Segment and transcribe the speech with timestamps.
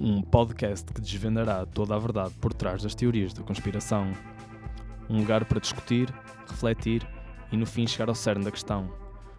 [0.00, 4.12] um podcast que desvendará toda a verdade por trás das teorias da conspiração.
[5.08, 6.12] Um lugar para discutir,
[6.48, 7.06] refletir
[7.52, 8.90] e no fim chegar ao cerne da questão.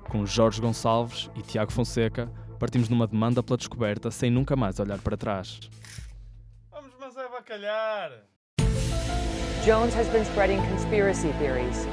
[0.10, 5.00] Com Jorge Gonçalves e Tiago Fonseca, partimos numa demanda pela descoberta sem nunca mais olhar
[5.00, 5.60] para trás.
[6.72, 8.12] Vamos, mas é bacalhar!
[9.66, 11.86] Jones has been spreading conspiracy theories.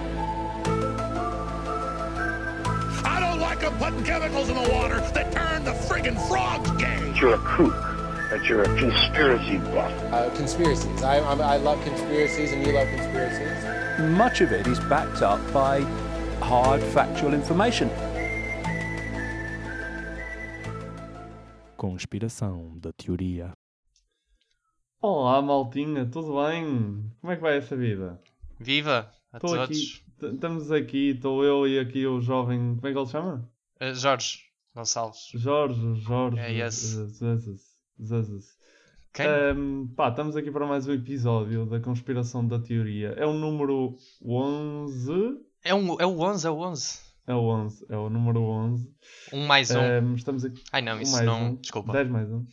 [3.05, 6.99] I don't like them putting chemicals in the water that turn the friggin' frogs gay.
[7.21, 7.98] you're a kook,
[8.31, 9.93] that you're a conspiracy buff.
[10.13, 11.03] Uh, conspiracies.
[11.03, 13.65] I, I, I love conspiracies, and you love conspiracies.
[14.17, 15.81] much of it is backed up by
[16.41, 17.91] hard factual information.
[21.77, 23.53] Conspiração da teoria.
[25.01, 27.13] Olá, maltinha, tudo bem?
[27.21, 28.21] Como é que vai essa vida?
[28.59, 29.65] Viva a Estou todos.
[29.65, 33.49] aqui, estamos aqui, estou eu e aqui o jovem, como é que ele se chama?
[33.81, 34.39] Uh, Jorge
[34.75, 35.29] Gonçalves.
[35.35, 36.39] Jorge, Jorge.
[36.41, 36.97] É esse.
[39.13, 39.27] Quem?
[39.27, 43.09] Ahm, pá, estamos aqui para mais um episódio da Conspiração da Teoria.
[43.17, 45.13] É o número 11.
[45.65, 47.01] É, um, é o 11, é o 11.
[47.27, 48.91] É o 11, é o número 11.
[49.33, 49.81] Um mais um.
[49.81, 50.63] Ahm, estamos aqui.
[50.73, 51.51] Ai não, um isso mais não.
[51.51, 51.93] um, Desculpa.
[51.93, 52.47] 10 mais um.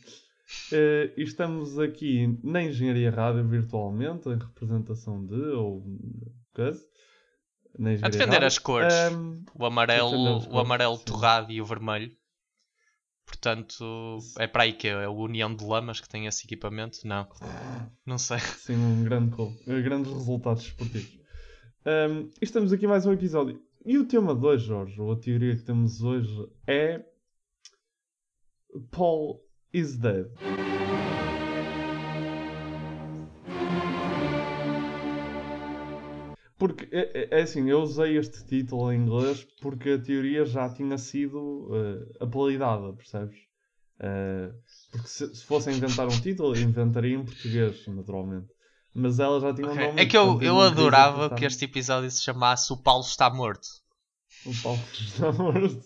[0.72, 5.84] Eh, e estamos aqui na Engenharia Rádio virtualmente, em representação de, ou
[6.54, 6.80] coisa,
[8.02, 8.46] A defender Rádio.
[8.46, 8.94] as cores.
[9.54, 11.04] O amarelo, o cores, amarelo sim.
[11.04, 12.10] torrado e o vermelho.
[13.26, 17.06] Portanto, é para aí que é a União de Lamas que tem esse equipamento?
[17.06, 17.26] Não.
[18.06, 18.38] Não sei.
[18.38, 19.52] sim, um grande gol.
[19.66, 21.18] Eh, Grandes resultados esportivos.
[21.84, 23.60] E estamos aqui mais um episódio.
[23.84, 27.04] E o tema de hoje, Jorge, ou a teoria que temos hoje é
[28.90, 30.26] Paul is dead.
[36.58, 40.68] Porque, é, é- é assim, eu usei este título em inglês porque a teoria já
[40.70, 43.36] tinha sido eh, apelidada, percebes?
[44.00, 44.50] Eh,
[44.90, 48.46] porque se, se fosse inventar um título, inventaria em português, naturalmente.
[48.94, 49.86] Mas ela já tinha um Ok.
[49.86, 50.00] nome.
[50.00, 53.66] É que eu, eu adorava que este episódio se chamasse O Paulo Está Morto.
[54.46, 55.80] O Paulo está morto.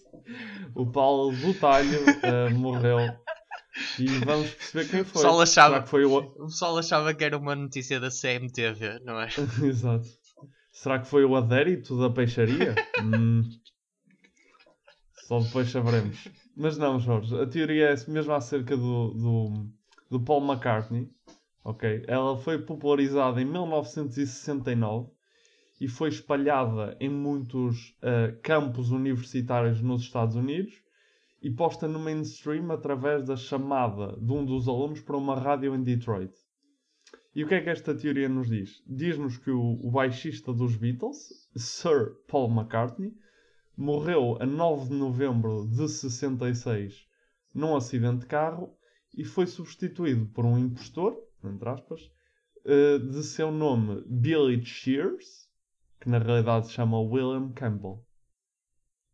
[0.76, 2.98] O Paulo do Talho eh, morreu.
[3.98, 5.12] E vamos perceber quem foi.
[5.22, 6.16] pessoal achava- Será que foi o.
[6.16, 9.28] O pessoal achava que era uma notícia da CMTV, não é?
[9.64, 10.06] Exato.
[10.80, 12.74] Será que foi o adérito da peixaria?
[13.04, 13.42] Hum.
[15.26, 16.28] Só depois saberemos.
[16.56, 17.34] Mas não, Jorge.
[17.38, 19.70] A teoria é mesmo acerca do, do,
[20.10, 21.10] do Paul McCartney.
[21.62, 22.04] Ok?
[22.06, 25.10] Ela foi popularizada em 1969
[25.80, 30.74] e foi espalhada em muitos eh, campos universitários nos Estados Unidos
[31.42, 35.82] e posta no mainstream através da chamada de um dos alunos para uma rádio em
[35.82, 36.32] Detroit.
[37.34, 38.82] E o que é que esta teoria nos diz?
[38.86, 43.14] Diz-nos que o, o baixista dos Beatles, Sir Paul McCartney,
[43.76, 47.06] morreu a 9 de novembro de 66
[47.54, 48.76] num acidente de carro
[49.16, 52.10] e foi substituído por um impostor, entre aspas,
[52.64, 55.48] eh, de seu nome Billy Shears,
[56.00, 58.04] que na realidade se chama William Campbell.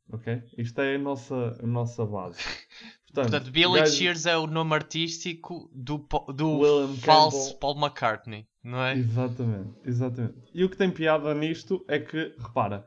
[0.08, 0.42] Ok?
[0.56, 2.40] Isto é a nossa, a nossa base.
[3.16, 7.58] Portanto, Portanto, Billy gajo- Shears é o nome artístico do, do William falso Campbell.
[7.60, 8.94] Paul McCartney, não é?
[8.96, 10.34] Exatamente, exatamente.
[10.54, 12.86] E o que tem piada nisto é que, repara,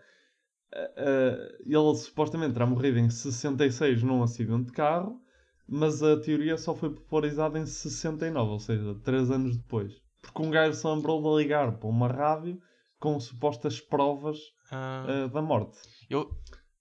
[0.73, 5.19] eh, ele supostamente terá morrido em 66 num acidente de carro,
[5.67, 9.93] mas a teoria só foi popularizada em 69, ou seja, 3 anos depois.
[10.21, 12.59] Porque um gajo se lembrou de ligar para uma rádio
[12.99, 14.37] com supostas provas
[14.71, 15.77] Ah, eh, da morte.
[16.09, 16.29] eu,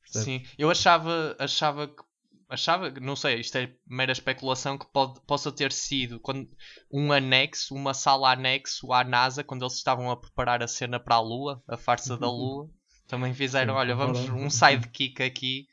[0.05, 2.03] sim, eu achava, achava que
[2.49, 6.49] achava, não sei, isto é mera especulação que pode, possa ter sido quando,
[6.91, 11.17] um anexo, uma sala anexo à NASA quando eles estavam a preparar a cena para
[11.17, 12.71] a Lua, a farsa da Lua.
[13.07, 14.47] Também fizeram, olha, vamos prepararam.
[14.47, 15.67] um sidekick aqui.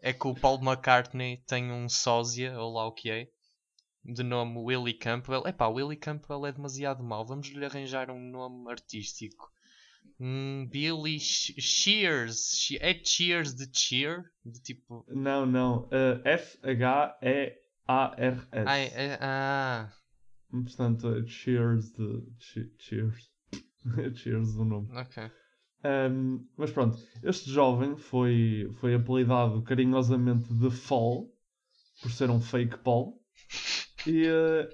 [0.00, 3.26] É que o Paul McCartney tem um sósia, ou lá o que é,
[4.04, 5.46] de nome Willie Campbell.
[5.46, 7.24] Epá, Willie Campbell é demasiado mau.
[7.24, 9.50] Vamos lhe arranjar um nome artístico.
[10.20, 12.52] Um Billy Sh- Shears.
[12.56, 14.24] She- É Cheers de Cheer?
[14.44, 15.04] De tipo.
[15.08, 15.88] Não, não.
[15.90, 18.68] eh, F-H-E-A-R-S.
[18.68, 19.90] Ai, é- ah,
[20.50, 22.22] Portanto, é Cheers de.
[22.38, 23.30] che- Cheers.
[24.16, 24.88] cheers do nome.
[24.92, 25.30] ok.
[25.84, 31.28] Um, mas pronto, este jovem foi, foi apelidado carinhosamente de Fall,
[32.00, 33.20] por ser um fake Paul,
[34.06, 34.68] e, eh,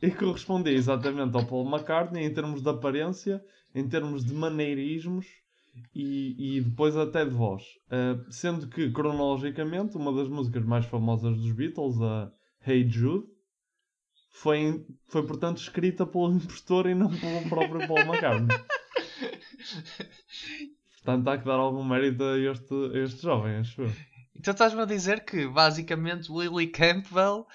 [0.00, 3.42] e correspondia exatamente ao Paul McCartney em termos de aparência,
[3.74, 5.26] em termos de maneirismos
[5.94, 7.62] e, e depois até de voz.
[7.86, 12.30] Uh, sendo que, cronologicamente, uma das músicas mais famosas dos Beatles, a
[12.66, 13.26] Hey Jude,
[14.30, 18.56] foi, foi portanto escrita pelo impostor e não pelo próprio Paul McCartney.
[20.96, 23.92] Portanto, há que dar algum mérito a este, a este jovem, acho eu.
[24.34, 27.46] Então estás-me a dizer que basicamente Willie Campbell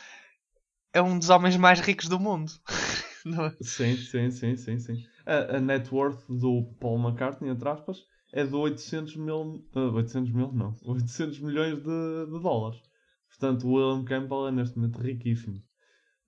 [0.93, 2.51] é um dos homens mais ricos do mundo.
[3.25, 3.63] É?
[3.63, 5.03] Sim, sim, sim, sim, sim.
[5.25, 9.61] A, a net worth do Paul McCartney, entre aspas, é de 800 mil...
[9.75, 10.73] ah, 800 mil, não.
[10.87, 12.81] 800 milhões de, de dólares.
[13.27, 15.61] Portanto, o William Campbell é neste momento riquíssimo.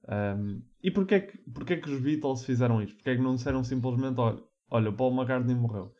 [0.07, 2.95] Ahm, e porquê que, porquê que os Beatles fizeram isto?
[2.95, 5.93] Porquê que não disseram simplesmente, olha, olha, o Paul McCartney morreu?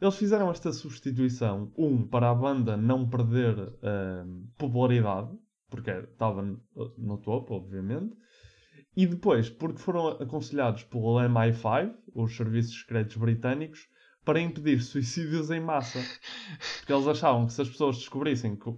[0.00, 3.54] Eles fizeram esta substituição, um, para a banda não perder
[4.58, 5.30] popularidade,
[5.68, 8.14] porque estava no, topo, obviamente,
[8.96, 13.88] e depois, porque foram aconselhados pelo MI5, os serviços secretos britânicos,
[14.24, 16.00] para impedir suicídios em massa.
[16.78, 18.74] Porque eles achavam que se as pessoas descobrissem que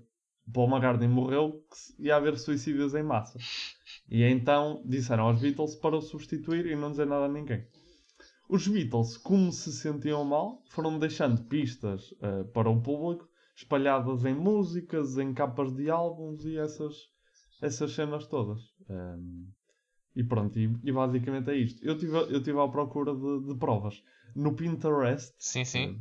[0.52, 1.62] Paul McCartney morreu,
[1.98, 3.38] ia haver suicídios em massa.
[4.10, 7.66] E então disseram aos Beatles para o substituir e não dizer nada a ninguém.
[8.48, 14.34] Os Beatles, como se sentiam mal, foram deixando pistas eh, para o público, espalhadas em
[14.34, 16.94] músicas, em capas de álbuns e essas,
[17.60, 18.60] essas cenas todas.
[18.88, 19.48] Ehm,
[20.14, 21.84] e pronto, e, e basicamente é isto.
[21.84, 24.00] Eu estive eu tive à procura de, de provas.
[24.34, 25.78] No Pinterest, Sim, sim.
[25.78, 25.94] eh,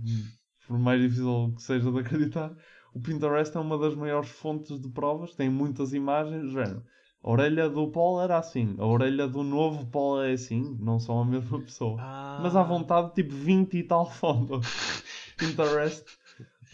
[0.68, 2.56] por mais difícil que seja de acreditar,
[2.94, 6.84] o Pinterest é uma das maiores fontes de provas, tem muitas imagens, género.
[7.24, 11.20] A orelha do Paul era assim, a orelha do novo Paul é assim, não são
[11.20, 12.00] a mesma pessoa.
[12.44, 14.66] Mas à vontade, tipo 20 e tal fotos.
[15.38, 16.06] Pinterest,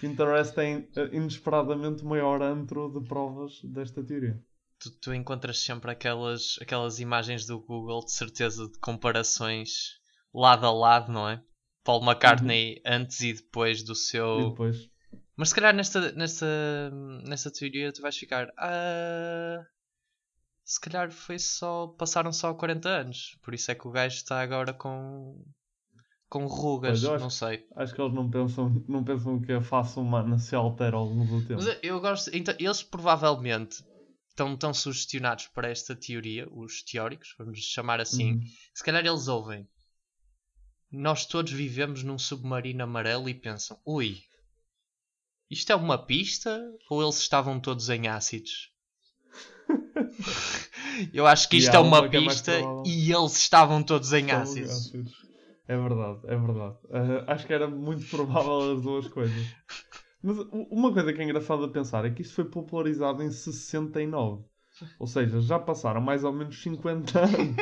[0.10, 4.40] Pinterest tem eh, inesperadamente o maior antro de provas desta teoria.
[4.80, 10.00] Tu, tu encontras sempre aquelas, aquelas imagens do Google de certeza de comparações
[10.34, 11.42] lado a lado, não é?
[11.84, 14.50] Paul McCartney antes e depois do E seu.
[14.50, 14.90] depois,
[15.36, 16.46] Mas se calhar nesta, nesta,
[17.26, 18.52] nesta teoria tu vais ficar.
[18.58, 19.66] "Ah,
[20.66, 21.88] se calhar foi só.
[21.88, 23.38] Passaram só 40 anos.
[23.44, 25.44] Por isso é que o gajo está agora com.
[26.34, 27.06] Com rugas.
[27.06, 27.64] Acho Não sei.
[27.76, 31.40] acho que eles não pensam, não pensam que a face humana se altera ao longo
[31.40, 31.62] do tempo.
[31.62, 32.32] Mas eu- gosto.
[32.36, 33.84] Então, eles provavelmente
[34.30, 38.34] estão tão sugestionados para esta teoria, os teóricos, vamos chamar assim.
[38.34, 38.42] Uhum.
[38.74, 39.68] Se calhar eles ouvem.
[40.92, 44.24] Nós todos vivemos num submarino amarelo e pensam: ui,
[45.52, 46.60] isto é uma pista
[46.90, 48.72] ou eles estavam todos em ácidos?
[51.14, 52.54] Eu acho que isto é uma é pista
[52.86, 54.92] e eles estavam todos em ácidos.
[55.74, 56.78] É verdade, é verdade.
[56.92, 59.56] Ah, acho que era muito provável as duas coisas.
[60.22, 60.38] Mas
[60.70, 64.44] uma coisa que é engraçada pensar é que isto foi popularizado em 69.
[65.00, 67.56] Ou seja, já passaram mais ou menos 50 anos.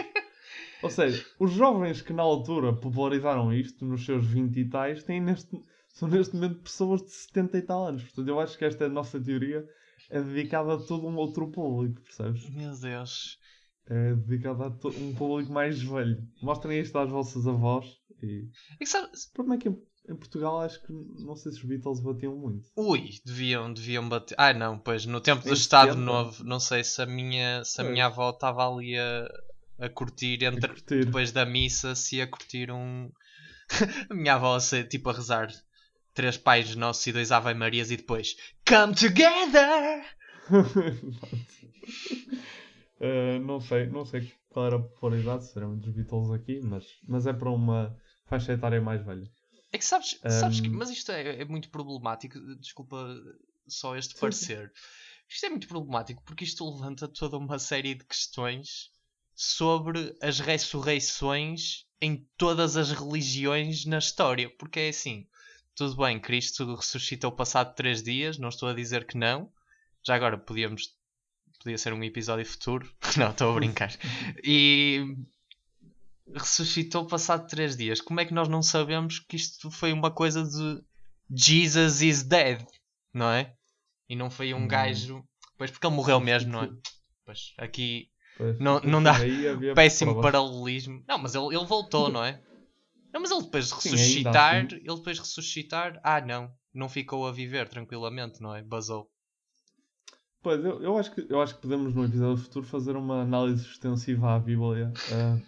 [0.84, 5.22] Ou seja, os jovens que na altura popularizaram isto nos seus 20 e tais têm
[5.22, 5.58] neste,
[5.90, 8.04] são neste momento pessoas de 70 e tal anos.
[8.04, 9.66] Portanto, eu acho que esta nossa teoria
[10.10, 12.50] é dedicada a todo um outro público, percebes?
[12.50, 13.40] Meu Deus.
[13.88, 16.28] É dedicada a um público mais velho.
[16.42, 18.00] Mostrem isto às vossas avós.
[18.25, 18.50] E...
[18.75, 21.63] É que sabe- O problema é que em, Portugal acho que não sei se os
[21.65, 22.69] Beatles batiam muito.
[22.75, 24.35] Ui, deviam, deviam bater.
[24.38, 26.06] Ah, não, pois no tempo do Estado 70?
[26.06, 29.27] Novo, não sei se a minha, se a minha avó estava ali a,
[29.79, 31.06] a curtir, entre, curtir.
[31.06, 33.12] depois da missa, se ia curtir um.
[34.09, 35.50] a minha avó, se, tipo, a rezar
[36.13, 38.35] três pais nossos e dois Ave Marias e depois
[38.67, 40.03] Come Together!
[43.03, 46.85] Eh, não sei, não sei qual era a popularidade, se eram dos Beatles aqui, mas,
[47.07, 47.97] mas é para uma
[48.31, 49.30] faixa etária mais velha.
[49.74, 52.39] É que sabes, sabes que, mas isto é, é muito problemático.
[52.56, 52.98] Desculpa
[53.68, 54.72] só este parecer.
[55.30, 58.89] Isto é muito problemático porque isto levanta toda uma série de questões
[59.36, 64.50] sobre as ressurreições em todas as religiões na história.
[64.58, 65.27] Porque é assim,
[65.75, 69.51] tudo bem, Cristo ressuscitou passado três dias, não estou a dizer que não.
[70.05, 70.89] Já agora podíamos.
[71.62, 72.91] Podia ser um episódio futuro.
[73.17, 73.91] Não, estou a brincar.
[74.44, 75.15] E
[76.36, 78.01] ressuscitou passado três dias.
[78.01, 80.84] Como é que nós não sabemos que isto foi uma coisa de
[81.30, 82.66] Jesus is dead,
[83.13, 83.56] não é?
[84.10, 84.68] E não foi um Hum.
[84.68, 85.24] gajo.
[85.58, 86.70] Pois porque ele morreu mesmo, não é?
[87.25, 89.13] Pois aqui Pois, Não- não dá.
[89.75, 90.32] péssimo provas.
[90.32, 91.04] paralelismo.
[91.08, 92.42] Não, mas ele, ele voltou, não é?
[93.13, 94.75] Não, mas ele depois de Sim, ressuscitar, assim.
[94.75, 98.63] ele depois de ressuscitar, ah não, não ficou a viver tranquilamente, não é?
[98.63, 99.12] Basou.
[100.42, 103.63] Pois, eu, eu, acho que, eu acho que podemos no episódio futuro fazer uma análise
[103.66, 105.42] extensiva à Bíblia, eh,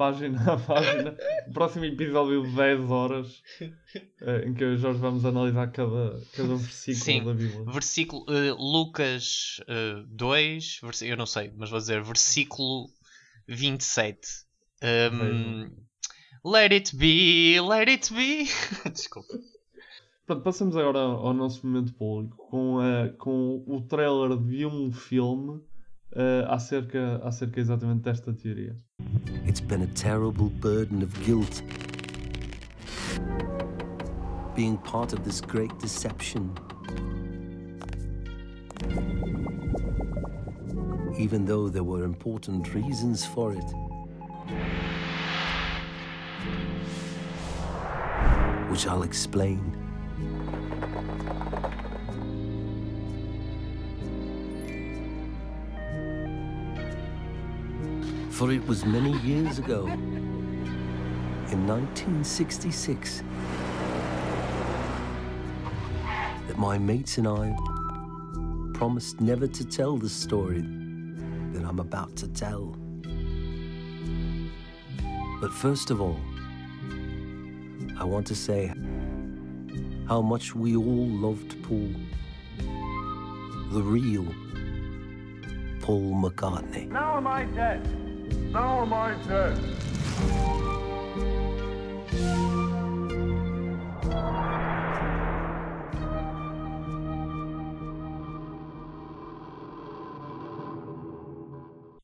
[0.00, 1.14] página a página.
[1.46, 6.18] O próximo episódio de 10 horas, eh, em que eu e Jorge vamos analisar cada,
[6.34, 7.24] cada versículo Sim.
[7.24, 7.64] da Bíblia.
[7.70, 9.60] Versículo eh, Lucas
[10.08, 12.88] 2, eu não sei, mas vou dizer versículo
[13.46, 14.26] 27.
[14.82, 15.70] Um,
[16.50, 18.48] let it be, let it be.
[18.90, 19.38] Desculpa.
[20.24, 25.60] Pronto, passamos agora ao nosso momento público com, eh, com o trailer de um filme
[26.14, 28.76] eh, acerca, acerca exatamente desta teoria.
[29.46, 31.62] It's been a terrible burden of guilt.
[34.54, 36.54] Being part of this great deception.
[41.20, 43.70] even though there were important reasons for it.
[48.70, 49.79] Which I'll explain.
[58.40, 63.22] For it was many years ago, in 1966,
[66.48, 67.54] that my mates and I
[68.72, 70.62] promised never to tell the story
[71.52, 72.74] that I'm about to tell.
[75.42, 76.18] But first of all,
[77.98, 78.72] I want to say
[80.08, 81.90] how much we all loved Paul.
[83.70, 84.24] The real
[85.82, 86.88] Paul McCartney.
[86.88, 88.09] Now am I dead?
[88.52, 89.56] Now I dead?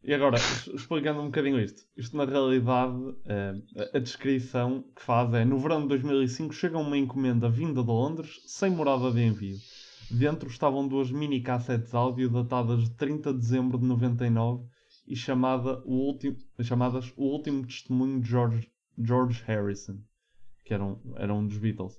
[0.05, 0.37] E agora,
[0.73, 1.83] explicando um bocadinho isto.
[1.97, 6.79] Isto, na realidade, eh, a- a descrição que faz é: no verão de 2005 chega
[6.79, 9.57] uma encomenda vinda de Londres, sem morada de envio.
[10.09, 14.65] Dentro estavam duas mini cassetes áudio datadas de 30 de dezembro de 99
[15.07, 19.99] e chamada o último, chamadas O Último Testemunho de George, George Harrison,
[20.65, 21.99] que era um, era um dos Beatles.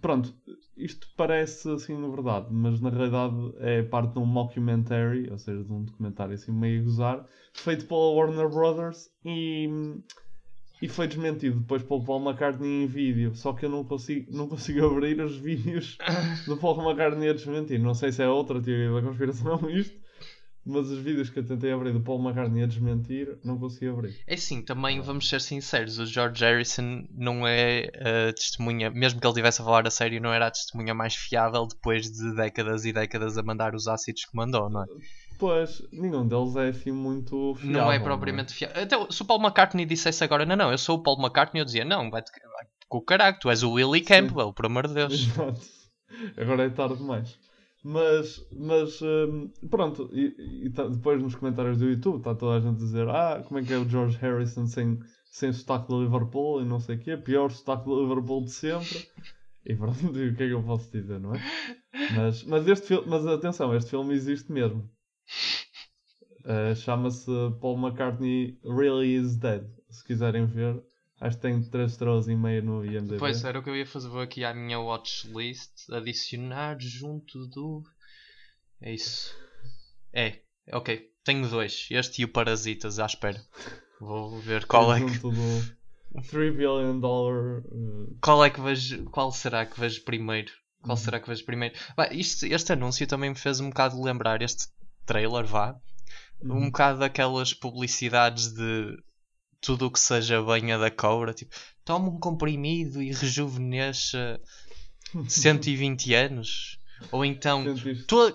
[0.00, 0.34] Pronto,
[0.76, 5.62] isto parece assim na verdade, mas na realidade é parte de um mockumentary, ou seja,
[5.62, 9.68] de um documentário assim meio a gozar, feito pela Warner Brothers e,
[10.82, 13.36] e foi desmentido depois pelo Paul McCartney em vídeo.
[13.36, 15.96] Só que eu não consigo, não consigo abrir os vídeos
[16.46, 17.78] do Paul McCartney a desmentir.
[17.78, 20.03] Não sei se é outra teoria da conspiração isto,
[20.64, 24.16] mas os vídeos que eu tentei abrir do Paul McCartney a desmentir, não consegui abrir.
[24.26, 27.90] É assim, também vamos ser sinceros, o George Harrison não é
[28.28, 31.14] a testemunha, mesmo que ele estivesse a falar a sério, não era a testemunha mais
[31.14, 34.86] fiável depois de décadas e décadas a mandar os ácidos que mandou, não é?
[35.38, 37.72] Pois, nenhum deles é assim muito fiável.
[37.72, 37.98] não é não é?
[37.98, 38.82] propriamente fiável.
[38.82, 41.64] Até se o Paul McCartney dissesse agora, não, não, eu sou o Paul McCartney, eu
[41.64, 44.94] dizia, não, vai-te vai com o caralho, tu és o Willie Campbell, por amor de
[44.94, 45.12] Deus.
[45.12, 45.60] Exato.
[46.36, 47.36] Agora é tarde demais.
[47.86, 52.60] Mas, mas hum, pronto, e, e tá- depois nos comentários do YouTube está toda a
[52.60, 56.00] gente a dizer ah, como é que é o George Harrison sem, sem sotaque de
[56.00, 59.06] Liverpool e não sei o quê, pior sotaque de Liverpool de sempre.
[59.66, 61.40] E pronto, o que é que eu posso dizer, não é?
[62.16, 64.90] Mas, mas, este mas atenção, este filme existe mesmo.
[66.44, 69.66] Uh, Chama-se Paul McCartney Really Is Dead.
[69.90, 70.82] Se quiserem ver,
[71.26, 73.18] acho que tem 3 estrelas e meia no IMDb.
[73.18, 77.82] Pois era o que eu ia fazer, vou aqui à minha watchlist, adicionar junto do...
[78.80, 79.34] É isso.
[80.12, 80.40] É,
[80.72, 83.40] ok, tenho dois, este e o Parasitas à espera.
[84.00, 85.18] Vou ver qual é que...
[85.18, 85.32] Do
[86.30, 87.58] 3 billion dollar.
[87.64, 89.04] uh, Qual é que vejo.
[89.06, 90.52] Qual será que vejo primeiro?
[90.52, 90.86] Uhum.
[90.86, 91.74] Qual será que vejo primeiro?
[91.96, 94.68] Bah, isto- este anúncio também me fez um bocado lembrar este
[95.04, 95.74] trailer, vá.
[96.40, 96.56] Uhum.
[96.58, 98.96] Um bocado daquelas publicidades de
[99.64, 101.54] tudo o que seja banha da cobra, tipo,
[101.84, 104.38] toma um comprimido e rejuvenesça
[105.26, 106.78] 120 anos.
[107.10, 107.64] Ou então,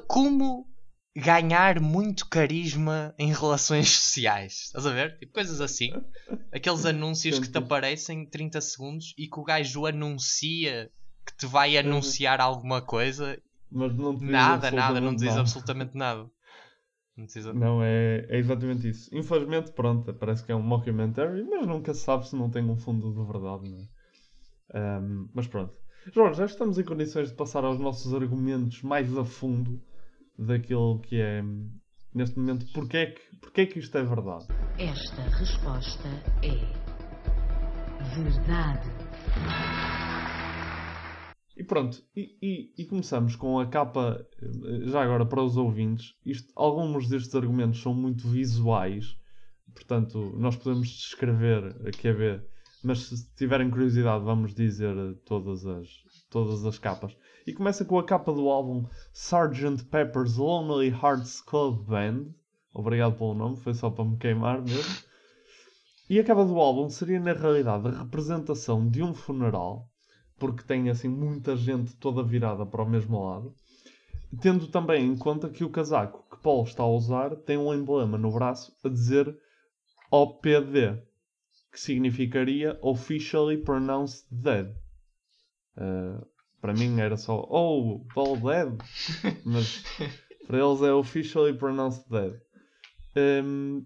[0.08, 0.68] como
[1.16, 4.64] ganhar muito carisma em relações sociais.
[4.66, 5.18] Estás a ver?
[5.20, 5.92] Tipo, coisas assim.
[6.52, 10.90] Aqueles anúncios que te aparecem em 30 segundos e que o gajo anuncia
[11.26, 11.80] que te vai Uhum.
[11.80, 13.40] anunciar alguma coisa.
[13.72, 16.28] Mas não te diz Nada, nada, não diz absolutamente nada.
[17.20, 19.14] Não diz a- Não, é, é exatamente isso.
[19.14, 22.78] Infelizmente, pronto, parece que é um mockumentary, mas nunca se sabe se não tem um
[22.78, 23.88] fundo de verdade, não é?
[24.74, 25.74] Ahm, mas pronto.
[26.14, 29.82] Jorge, já estamos em condições de passar aos nossos argumentos mais a fundo
[30.38, 31.44] daquilo que é,
[32.14, 34.46] neste momento, porque é que, porque é que isto é verdade?
[34.78, 36.08] Esta resposta
[36.42, 36.56] é
[38.16, 38.90] verdade.
[41.60, 46.16] E pronto, e, e- e começamos com a capa, eh, já agora para os ouvintes,
[46.26, 49.18] isto, alguns destes argumentos são muito visuais,
[49.74, 52.48] portanto nós podemos descrever aqui a ver,
[52.82, 55.90] mas se tiverem curiosidade vamos dizer eh, todas as,
[56.30, 57.14] todas as capas.
[57.46, 59.84] E começa com a capa do álbum Sgt.
[59.92, 62.28] Pepper's Lonely Hearts Club Band,
[62.74, 64.96] obrigado pelo nome, foi só para me queimar mesmo.
[66.10, 69.90] E a capa do álbum seria na realidade a representação de um funeral
[70.40, 73.54] porque tem assim muita gente toda virada para o mesmo lado.
[74.42, 78.18] Tendo também em conta que o casaco que Paul está a usar tem um emblema
[78.18, 79.36] no braço a dizer
[80.12, 81.02] OPD,
[81.72, 84.68] que significaria Officially Pronounced Dead.
[85.78, 86.26] Uh,
[86.62, 88.78] para mim era só Oh, Paul Dead,
[89.46, 89.84] mas
[90.46, 92.40] para eles é Officially Pronounced Dead.
[93.44, 93.86] Um,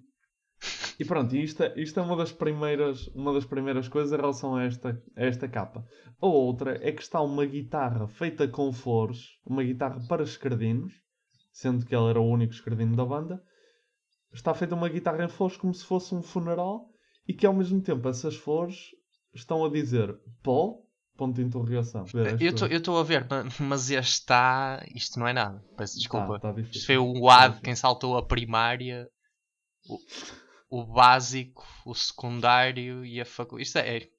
[1.00, 4.56] e pronto, isto, é- isto é uma das primeiras, uma das primeiras coisas em relação
[4.56, 5.86] a esta, a esta capa.
[6.22, 10.94] A outra é que está uma guitarra feita com flores, uma guitarra para escardinos,
[11.52, 13.42] sendo que ele era o único escrevendo da banda,
[14.34, 16.90] está feita uma guitarra em flores como se fosse um funeral
[17.28, 18.76] e que ao mesmo tempo essas flores
[19.34, 20.84] estão a dizer Paul,
[21.16, 22.06] ponto de interrogação.
[22.72, 24.84] Eu estou a ver, ma- mas este está.
[24.96, 25.64] Isto não é nada.
[25.78, 26.40] Peço desculpa.
[26.40, 26.78] tá difícil.
[26.80, 29.08] isto foi o AD, quem saltou a primária,
[30.76, 33.68] o, básico, o secundário e a faculdade.
[33.68, 34.10] Isto é,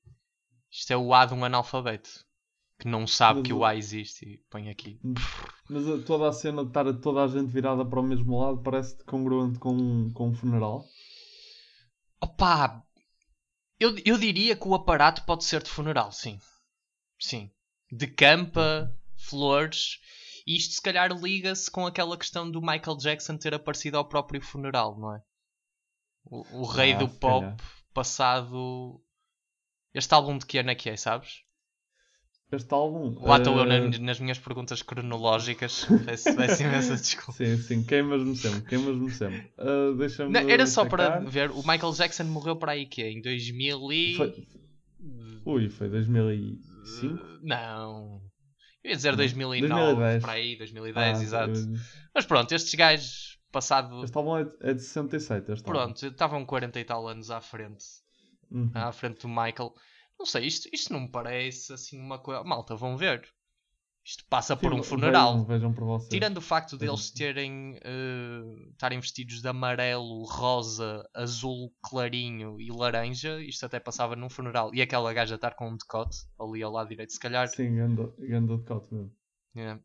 [0.70, 2.25] isto é o A de um analfabeto
[2.78, 5.00] que não sabe Mas que o A existe e põe aqui.
[5.68, 9.04] Mas toda a cena de estar toda a gente virada para o mesmo lado parece-te
[9.04, 10.84] congruente com, um- com um funeral.
[12.20, 12.82] Opa!
[13.80, 16.38] Eu, eu diria que o aparato pode ser de funeral, sim.
[17.20, 17.50] Sim.
[17.90, 19.99] De campa, flores.
[20.46, 24.40] E isto se calhar liga-se com aquela questão do Michael Jackson ter aparecido ao próprio
[24.40, 25.23] funeral, não é?
[26.24, 27.56] O, o rei Ah, do pop calhar.
[27.92, 29.00] passado.
[29.92, 31.42] Este álbum de que ano é que é, sabes?
[32.52, 33.18] Este álbum.
[33.24, 35.86] Lá estou eu eh, na- nas minhas perguntas cronológicas.
[36.04, 37.32] Peço, peço imensa desculpa.
[37.38, 39.50] Sim, sim, queimas-me sempre, queimas-me sempre.
[39.58, 40.32] Ah, Deixa-me.
[40.32, 41.50] Não, era só para ver.
[41.50, 43.10] O Michael Jackson morreu para aí que é?
[43.10, 44.14] Em 2000 e...
[44.16, 44.46] Foi-
[45.46, 47.26] Ui, foi 2005?
[47.42, 48.22] Não.
[48.82, 49.16] Eu ia dizer Não.
[49.16, 50.22] 2009, 2010.
[50.22, 51.58] para aí, 2010, Ah, exato.
[51.58, 51.74] eu-
[52.14, 54.04] Mas pronto, estes gajos, passado.
[54.04, 55.52] Este álbum é de, é de 67.
[55.52, 55.62] Este álbum.
[55.64, 57.84] Pronto, estavam 40 e tal anos à frente.
[58.50, 58.70] Uhum.
[58.75, 59.73] À frente do Michael.
[60.18, 62.42] Não sei, isto, isto não me parece assim uma coisa.
[62.42, 63.23] Malta, vão ver.
[64.04, 65.32] Isto passa por Sim, um funeral.
[65.32, 66.11] Vejam, vejam por vocês.
[66.11, 73.40] Tirando o facto deles terem eh, estarem vestidos de amarelo, rosa, azul clarinho e laranja,
[73.40, 74.75] isto até passava num funeral.
[74.75, 77.49] E aquela gaja estar com um decote ali ao lado direito, se calhar.
[77.49, 79.12] Sim, ganda ganda de cote mesmo.
[79.56, 79.80] Yeah.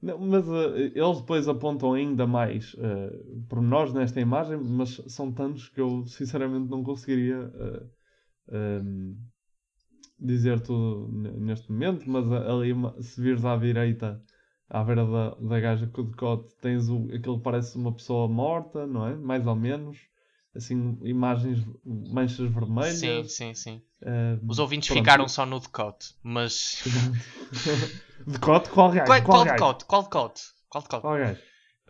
[0.00, 5.68] Não, mas eh, eles depois apontam ainda mais uh, pormenores nesta imagem, mas são tantos
[5.68, 7.52] que eu sinceramente não conseguiria
[8.50, 9.16] ehm,
[10.18, 12.08] dizer tudo neste momento.
[12.10, 14.22] Mas ali, se vires à direita,
[14.68, 18.86] à beira da, da gaja o decote, tens o, aquele que parece uma pessoa morta,
[18.86, 19.16] não é?
[19.16, 19.98] Mais ou menos.
[20.58, 22.98] Assim, imagens, manchas vermelhas.
[22.98, 23.82] Sim, sim, sim.
[24.02, 25.00] Ehm, Os ouvintes pronto.
[25.00, 26.82] ficaram só no decote, mas.
[28.26, 28.68] Decote?
[28.70, 29.06] Qual gajo?
[29.06, 29.84] Qual, Qual decote?
[29.86, 30.42] Qual decote?
[30.68, 31.02] Qual decote?
[31.02, 31.40] Qual gajo?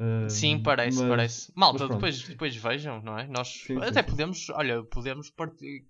[0.01, 1.53] Ehm, Sim, parece, mas- parece.
[1.57, 3.27] Malta, depois, depois vejam, não é?
[3.27, 4.11] Nós Sim, até sim.
[4.11, 5.83] podemos, olha, podemos partilhar.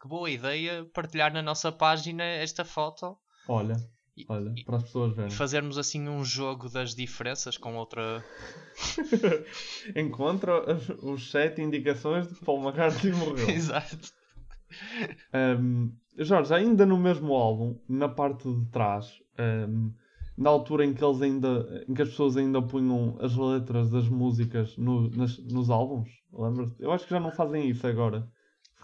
[0.00, 3.16] Que boa ideia partilhar na nossa página esta foto
[3.48, 3.76] Olha,
[4.28, 5.30] olha, e- para as pessoas verem.
[5.30, 8.24] fazermos assim um jogo das diferenças com outra.
[9.96, 10.62] Encontra
[11.02, 13.48] os sete indicações de que Paul McCartney morreu.
[13.50, 14.12] Exato.
[15.34, 19.20] Um, Jorge, ainda no mesmo álbum, na parte de trás,
[19.68, 19.92] um,
[20.36, 24.08] na altura em que eles ainda, em que as pessoas ainda punham as letras das
[24.08, 26.74] músicas no- nas- nos álbuns, lembras?
[26.78, 28.28] Eu acho que já não fazem isso agora.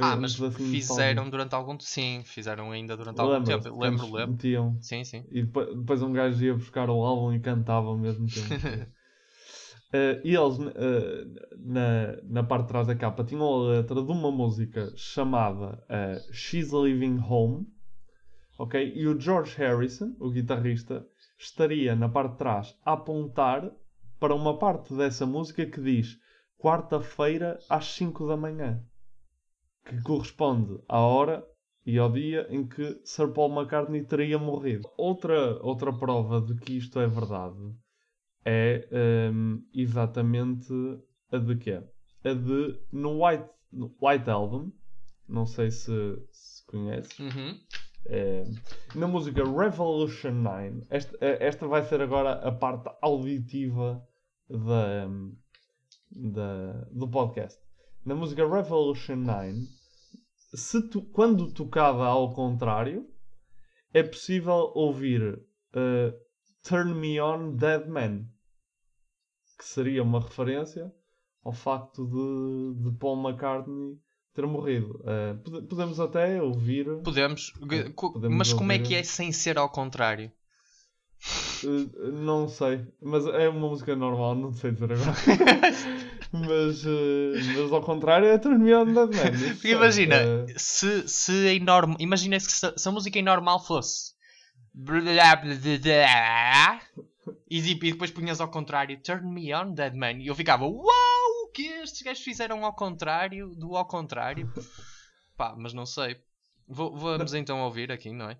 [0.01, 1.85] Ah, mas fizeram durante algum tempo.
[1.85, 3.79] Sim, fizeram ainda durante algum tempo.
[3.79, 4.33] Lembro, lembro.
[4.33, 5.25] Metiam, Sim, sim.
[5.31, 8.89] e depois, depois um gajo ia buscar o álbum e cantava ao mesmo tempo.
[9.91, 11.25] Eh, e eles, eh,
[11.57, 16.23] na, na parte de trás da capa, tinham a letra de uma música chamada eh,
[16.31, 17.67] She's Leaving Home.
[18.59, 18.93] Ok?
[18.95, 21.07] E o George Harrison, o guitarrista,
[21.39, 23.71] estaria na parte de trás a apontar
[24.21, 26.19] para uma parte dessa música que diz
[26.59, 28.85] quarta-feira às 5 da manhã.
[29.89, 31.45] Que corresponde à hora
[31.87, 34.89] e ao dia em que Sir Paul McCartney teria morrido.
[34.99, 37.57] Outra, outra prova de que isto é verdade
[38.45, 38.87] é
[39.33, 40.73] hum, exatamente
[41.33, 41.83] a de quê?
[42.25, 44.71] A de no White, no White Album,
[45.29, 45.91] não sei se,
[46.31, 47.59] se conheces, Uhum.
[48.07, 48.45] é,
[48.95, 54.03] na música Revolution 9, esta, eh, esta vai ser agora a parte auditiva
[54.49, 55.35] da, hum,
[56.11, 57.59] da, do podcast.
[58.05, 59.67] Na música Revolution 9,
[60.55, 63.07] se tu, quando tocada ao contrário,
[63.93, 65.41] é possível ouvir
[65.75, 66.15] eh,
[66.63, 68.25] Turn Me On Dead Man,
[69.59, 70.93] que seria uma referência
[71.45, 73.99] ao facto de, de Paul McCartney
[74.35, 75.03] ter morrido.
[75.45, 76.87] Pode- podemos até ouvir.
[77.03, 77.53] Podemos.
[77.71, 80.31] Eh, podemos mas como é que é sem ser ao contrário?
[81.65, 85.13] eh, não sei, mas é uma música normal, não sei dizer agora.
[86.33, 89.31] mas, eh, mas ao contrário é Turn Me On Dead Man.
[89.31, 89.73] isso Porque sei.
[89.73, 91.97] imagina, Eh, se, se em normal.
[92.01, 94.13] Imagina se, se a música em normal fosse.
[97.51, 100.13] E, tipo, e depois punhas ao contrário Turn me on, Dead Man.
[100.13, 103.55] E eu ficava, uau, o que estes gajos fizeram ao contrário?
[103.55, 104.51] Do ao contrário?
[105.37, 106.17] Pá, mas não sei.
[106.67, 108.37] Vou- vamos então ouvir aqui, não é?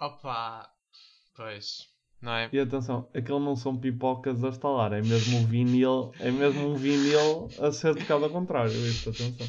[0.00, 0.70] Opa,
[1.36, 1.88] pois.
[2.20, 2.48] Não é?
[2.52, 6.74] E atenção, aquilo não são pipocas a estalar, é mesmo um vinil, é mesmo um
[6.74, 8.72] vinil a ser tocado ao contrário.
[8.72, 9.46] Isto, atenção.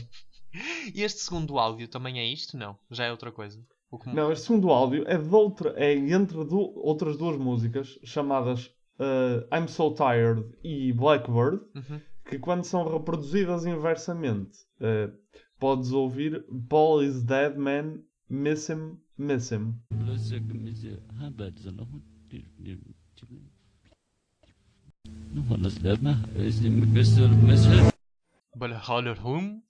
[0.94, 2.56] E este segundo áudio também é isto?
[2.58, 3.60] Não, já é outra coisa.
[3.90, 8.00] O que- Não, este segundo áudio é, de outra, é entre du- outras duas músicas
[8.06, 8.68] chamadas
[9.00, 12.02] uh, I'm So Tired e Blackbird, Uhum.
[12.32, 15.14] Que quando são reproduzidas inversamente, uh,
[15.60, 19.76] podes ouvir Paul is dead, man, miss him, miss him.
[28.56, 29.62] Balhalhum.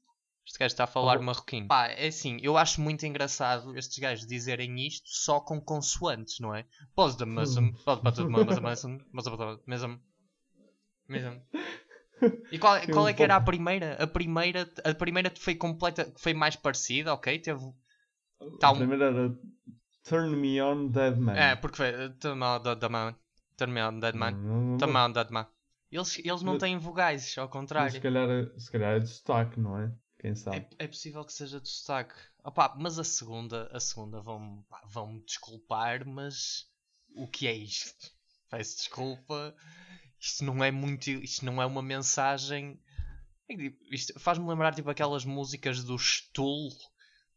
[0.45, 1.67] Este gajo está a falar marroquino.
[1.67, 6.53] Pá, é assim, eu acho muito engraçado estes gajos dizerem isto só com consoantes, não
[6.53, 6.65] é?
[6.93, 9.01] Pós da mesmo, pós da mesmo,
[9.65, 9.99] mesmo,
[11.07, 11.41] mesmo.
[12.51, 13.93] E qual, qual é que era a primeira?
[14.01, 17.39] A primeira, a primeira foi completa, foi mais parecida, ok?
[17.39, 17.71] Teve.
[18.59, 19.37] Tá A um- primeira era
[20.03, 21.33] Turn Me On, Dead Man.
[21.33, 21.89] É, porque foi.
[22.07, 23.15] uh, Turn on dead man.
[23.57, 24.33] Turn me on dead man.
[24.79, 25.47] Turn me on dead man.
[25.91, 27.93] Eles, eles não têm vogais, ao Mas contrário.
[27.93, 29.91] se calhar, é- se calhar é destaque, não é?
[30.19, 30.65] Quem sabe?
[30.79, 32.13] É, é possível que seja destaque.
[32.43, 36.67] Opa, mas a segunda, a segunda vão, vão me desculpar, mas
[37.15, 38.11] o que é isto?
[38.49, 39.53] Peço desculpa.
[40.21, 41.09] Isto não é muito.
[41.09, 42.77] Isto não é uma mensagem.
[43.49, 46.69] É tipo, Isto faz-me lembrar tipo aquelas músicas do Stool.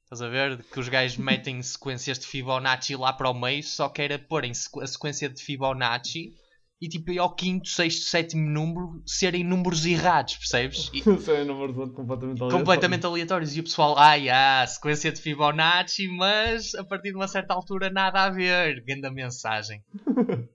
[0.05, 0.63] Estás a ver?
[0.65, 4.53] Que os gajos metem sequências de Fibonacci lá para o meio, só que era porem
[4.53, 6.35] sequ- a sequência de Fibonacci
[6.81, 10.91] e tipo ao quinto, sexto, sétimo número serem números errados, percebes?
[10.93, 10.99] E-
[11.33, 12.53] é números completamente aleatórios.
[12.53, 13.57] completamente aleatórios.
[13.57, 17.89] E o pessoal, ai, ah, sequência de Fibonacci, mas a partir de uma certa altura
[17.89, 18.85] nada a ver.
[18.85, 19.83] Grande mensagem.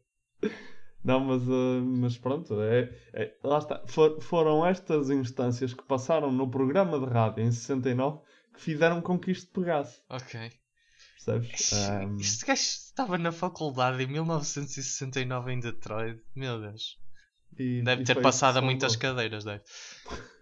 [1.10, 3.82] Não, mas, uh, mas pronto, é, é- lá está.
[3.88, 8.20] For- foram estas instâncias que passaram no programa de rádio em 69
[8.54, 10.02] que fizeram com que isto pegasse.
[10.10, 10.52] Ok.
[11.26, 11.72] Percebes?
[11.74, 16.22] Um, Este gajo estava na faculdade em 1969 em Detroit.
[16.36, 16.98] Meu Deus.
[17.58, 19.10] e- Deve e ter passado muitas sondou.
[19.10, 19.64] cadeiras, deve.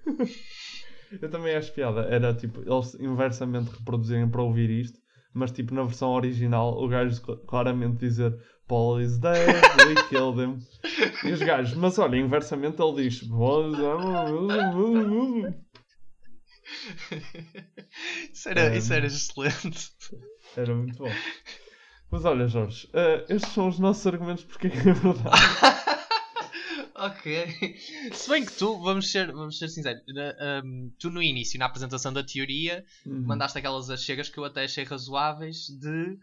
[1.21, 2.01] Eu também acho piada.
[2.01, 4.99] Era tipo, eles inversamente reproduzirem para ouvir isto,
[5.34, 9.47] mas tipo na versão original o gajo cl- claramente dizer Paul is dead,
[9.86, 10.60] we killed him.
[11.23, 13.21] E os gajos, mas olha, inversamente ele diz.
[18.34, 19.89] Isso era, Um, isso era excelente.
[20.56, 21.12] Era muito bom.
[22.10, 25.23] Mas olha, Jorge, eh, estes são os nossos argumentos porque é é verdade.
[26.95, 27.75] ok.
[28.13, 31.65] Se bem que tu, vamos ser, vamos ser sinceros, na- um, tu no início, na
[31.65, 33.23] apresentação da teoria, Uhum.
[33.25, 36.17] mandaste aquelas achegas que eu até achei razoáveis de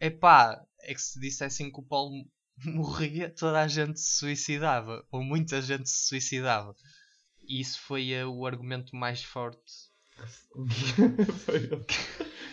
[0.00, 2.26] epá, é que se dissessem que o Paulo
[2.64, 6.74] morria, toda a gente se suicidava, ou muita gente se suicidava.
[7.48, 9.72] E isso foi eh, o argumento mais forte.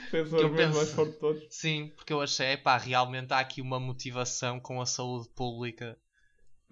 [0.10, 0.96] Foi o argumento mais penso.
[0.96, 1.44] forte de todos.
[1.50, 5.98] Sim, porque eu achei, epá, realmente há aqui uma motivação com a saúde pública,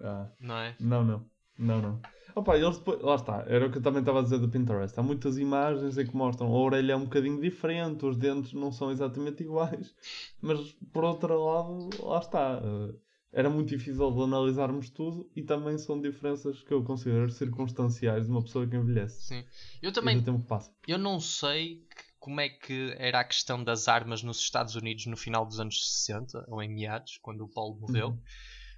[0.00, 0.76] Ah, não é?
[0.80, 1.30] não, não.
[1.60, 2.00] Não, não.
[2.34, 4.98] Opa, eles depois, lá está, era o que eu também estava a dizer do Pinterest.
[4.98, 8.70] Há muitas imagens em que mostram a orelha é um bocadinho diferente, os dentes não
[8.70, 9.94] são exatamente iguais,
[10.40, 12.60] mas por outro lado, lá está.
[12.62, 12.94] eh,
[13.32, 18.30] Era muito difícil de analisarmos tudo e também são diferenças que eu considero circunstanciais de
[18.30, 19.44] uma pessoa que envelhece Sim.
[19.82, 20.72] Eu e também do tempo que passa.
[20.86, 21.84] Eu não sei
[22.18, 25.80] como é que era a questão das armas nos Estados Unidos no final dos anos
[26.04, 28.18] 60, ou em meados, quando o Paulo morreu, Uhum.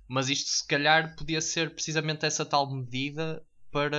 [0.09, 3.99] Mas isto se calhar podia ser precisamente essa tal medida para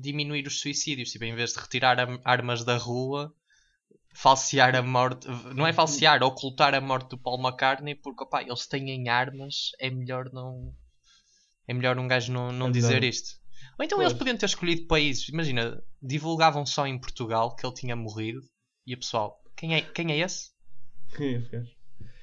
[0.00, 1.10] diminuir os suicídios.
[1.10, 3.34] Tipo, em vez de retirar armas da rua,
[4.14, 8.66] falsear a morte, não é falsear, ocultar a morte do Paul McCartney, porque opá, eles
[8.66, 10.74] têm armas, é melhor não.
[11.68, 13.40] É melhor um gajo não, não É dizer isto.
[13.78, 14.08] Ou então Pois.
[14.08, 15.28] eles podiam ter escolhido países.
[15.28, 18.40] Imagina, divulgavam só em Portugal que ele tinha morrido
[18.86, 20.50] e o pessoal, quem é, quem é esse?
[21.16, 21.81] Quem é esse gajo?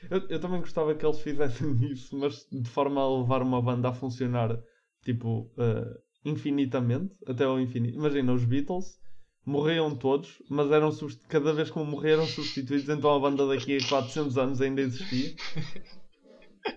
[0.09, 3.89] Eu, eu também gostava que eles fizessem isso, mas de forma a levar uma banda
[3.89, 4.57] a funcionar
[5.03, 7.95] tipo eh, infinitamente, até ao infinito.
[7.97, 8.97] Imagina, os Beatles
[9.45, 13.87] morriam todos, mas eram subst- cada vez que morreram substituídos, então a banda daqui a
[13.87, 15.33] 400 anos ainda existia.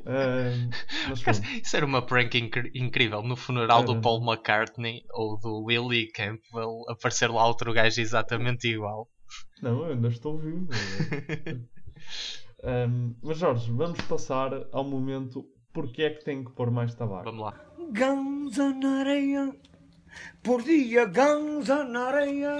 [0.06, 0.54] Eh,
[1.22, 1.42] pronto.
[1.62, 2.34] Isso era uma prank
[2.74, 3.22] incrível.
[3.22, 4.00] No funeral do Era.
[4.00, 9.08] Paul McCartney ou do Willie Campbell aparecer lá outro gajo exatamente igual.
[9.60, 10.68] Não, eu ainda estou vivo.
[12.62, 17.24] Ehm, mas Jorge, vamos passar ao momento porque é que tem que pôr mais tabaco.
[17.24, 17.54] Vamos lá.
[17.90, 19.54] Ganza na areia,
[20.42, 22.56] por dia ganza na areia,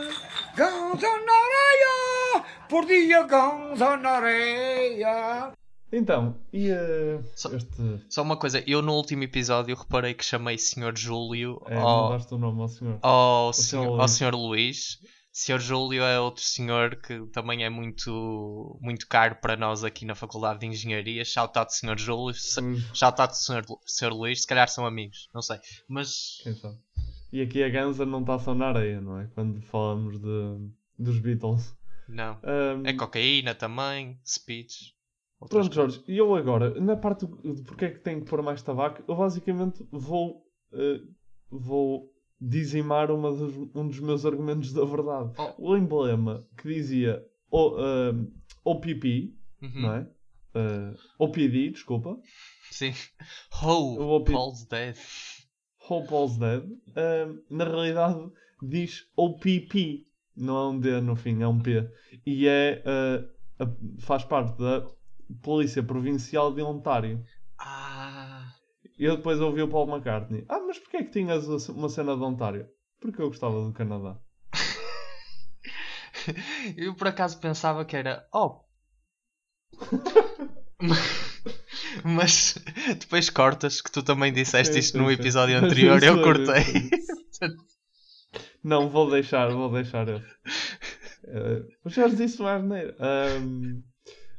[0.56, 5.52] ganza na areia, por dia ganza na areia.
[5.94, 8.00] Então, e eh, Só- este.
[8.08, 10.96] Só uma coisa, eu no último episódio reparei que chamei Sr.
[10.96, 12.98] Júlio É, ao, mudaste o nome ao senhor.
[13.02, 14.10] ao, senhor, ao Luís.
[14.10, 14.34] Sr.
[14.34, 14.98] Luís.
[15.32, 15.58] Sr.
[15.58, 20.60] Júlio é outro senhor que também é muito, muito caro para nós aqui na Faculdade
[20.60, 21.24] de Engenharia.
[21.24, 21.98] Shout out Sr.
[21.98, 22.76] Júlio, Hum.
[22.94, 23.64] shout out Sr.
[23.86, 24.12] Sr.
[24.12, 25.58] Luís, se calhar são amigos, não sei.
[25.88, 26.76] Mas Quem sabe?
[27.32, 29.26] E aqui a Ganza não está só na areia, não é?
[29.34, 30.68] Quando falamos de,
[30.98, 31.74] dos Beatles.
[32.06, 32.38] não.
[32.42, 34.94] Ahm, É cocaína também, speech.
[35.48, 38.62] Pronto, Jorge, e eu agora, na parte de porque é que tenho que pôr mais
[38.62, 41.00] tabaco, eu basicamente vou, eh,
[41.50, 42.11] vou
[42.48, 45.32] dizimar dos- um dos meus argumentos da verdade.
[45.38, 45.70] Oh.
[45.72, 48.26] O emblema que dizia o, ahm,
[48.64, 49.80] OPP, Uhum.
[49.82, 50.08] não é?
[50.54, 52.18] Eh, OPD, desculpa.
[52.70, 52.92] Sim.
[53.62, 54.96] Oh, vou pe- Paul's dead.
[55.88, 56.62] Hope All's Dead,
[56.96, 58.30] ahm, na realidade
[58.62, 61.88] diz OPP, não é um D no fim, é um P.
[62.24, 64.86] E é, ah, a- faz parte da
[65.42, 67.22] Polícia Provincial de Ontário.
[67.58, 68.01] Ah,
[68.98, 70.44] E eu depois ouvi o Paul McCartney.
[70.48, 72.68] Ah, mas porquê é que tinhas uma cena de Ontário?
[73.00, 74.18] Porque eu gostava do Canadá.
[76.76, 78.26] eu por acaso pensava que era.
[78.32, 78.60] Oh.
[82.04, 82.58] Mas
[82.98, 86.90] depois cortas que tu também disseste isto no episódio anterior, eu é- cortei.
[88.62, 90.26] Não, vou deixar, vou deixar esse.
[91.24, 92.96] Uh, o Jorge disse mais neira.
[92.98, 93.80] Ahm,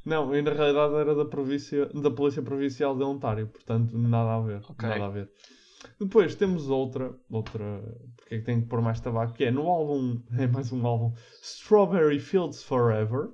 [0.06, 4.42] não, e na realidade era da, província, da Polícia Provincial de Ontário, portanto nada a
[4.42, 4.62] ver.
[4.70, 4.90] Ok.
[4.90, 5.32] Nada a ver.
[6.00, 7.82] Depois temos outra, outra,
[8.16, 10.86] porque é que tem que pôr mais tabaco, que é no álbum, é mais um
[10.86, 13.30] álbum, Strawberry Fields Forever,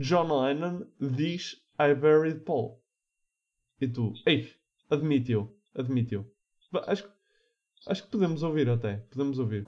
[0.00, 2.82] John Lennon diz I buried Paul.
[3.80, 4.50] E tu, ei,
[4.90, 6.26] admitiu, admitiu.
[6.86, 7.08] Acho,
[7.86, 9.66] acho que podemos ouvir até, podemos ouvir.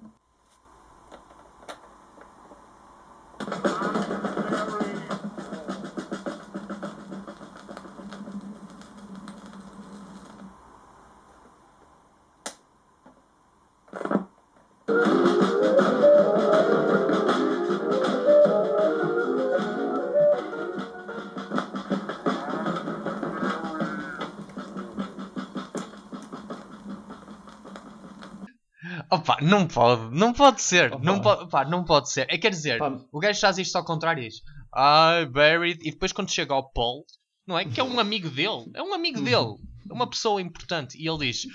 [29.48, 31.04] Não pode, não pode ser, Opa.
[31.04, 32.26] não pode, pá, não pode ser.
[32.30, 32.98] É quer dizer, Pá.
[33.11, 34.42] o gajo faz isto ao contrário e diz
[34.74, 37.04] I buried, e depois quando chega ao Paul,
[37.46, 37.64] não é?
[37.64, 39.56] Que é um amigo dele, é um amigo dele,
[39.88, 41.46] é uma pessoa importante, e ele diz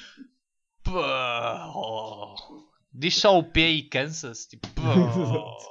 [0.84, 2.36] "Pô",
[2.94, 4.68] diz só o P e cansa-se, tipo.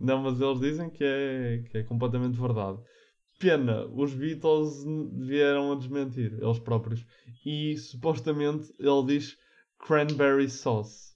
[0.00, 2.78] Não, mas eles dizem que é, que é completamente verdade.
[3.40, 7.04] Pena, os Beatles vieram a desmentir, eles próprios.
[7.44, 9.36] E supostamente ele diz
[9.78, 11.14] cranberry sauce,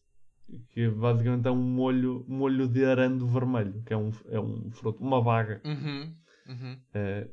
[0.71, 5.03] que basicamente é um molho, molho de arando vermelho, que é um, é um fruto,
[5.03, 5.61] uma vaga.
[5.65, 6.15] Uhum,
[6.47, 6.81] uhum.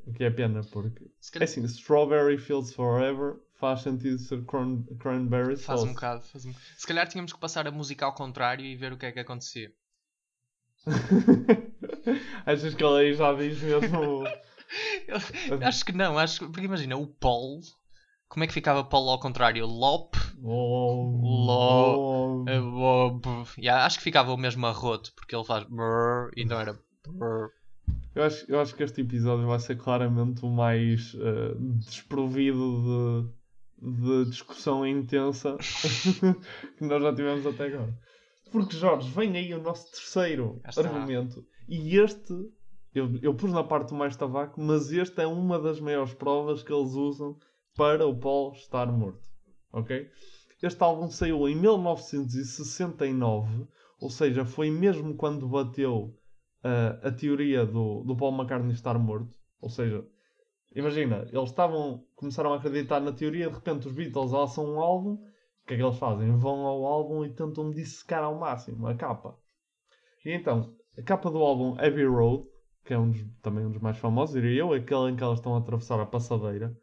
[0.05, 4.43] O que é pena, porque Se é calhar assim, Strawberry Fields Forever faz sentido ser
[4.45, 5.85] cran, cranberry faz sauce.
[5.85, 6.53] um bocado, faz um...
[6.77, 9.19] Se calhar tínhamos que passar a música ao contrário e ver o que é que
[9.19, 9.71] acontecia.
[12.45, 14.23] Achas que ele aí já diz mesmo.
[15.49, 17.59] Eu acho que não, acho que, porque imagina, o Paul,
[18.29, 19.65] como é que ficava Paul ao contrário?
[19.65, 23.25] Lop, Oh, Lo- eh, Lob.
[23.57, 27.49] Yeah, acho que ficava o mesmo arroto, porque ele faz brrr, e não era brrr.
[28.15, 33.27] Eu acho, eu acho que este episódio vai ser claramente o mais eh, desprovido
[33.81, 33.91] de,
[34.23, 35.57] de discussão intensa
[36.77, 37.93] que nós já tivemos até agora.
[38.51, 41.45] Porque, Jorge, vem aí o nosso terceiro argumento.
[41.67, 42.33] E este,
[42.95, 46.63] eu, eu pus na parte do mais tabaco, mas este é uma das maiores provas
[46.63, 47.37] que eles usam
[47.79, 49.29] para o Paul estar morto.
[49.71, 50.09] Ok?
[50.61, 53.65] Este álbum saiu em 1969,
[54.01, 56.13] ou seja, foi mesmo quando bateu
[56.61, 59.33] uh, a teoria do, do Paul McCartney estar morto.
[59.61, 60.05] Ou seja,
[60.75, 65.13] imagina, eles estavam, começaram a acreditar na teoria, de repente os Beatles lançam um álbum,
[65.13, 65.19] o
[65.65, 66.37] que é que eles fazem?
[66.37, 69.37] Vão ao álbum e tentam dissecar ao máximo a capa.
[70.25, 72.43] E então, a capa do álbum Abbey Road,
[72.83, 75.39] que é um dos- também um dos mais famosos, diria eu, aquele em que elas
[75.39, 76.75] estão a atravessar a passadeira,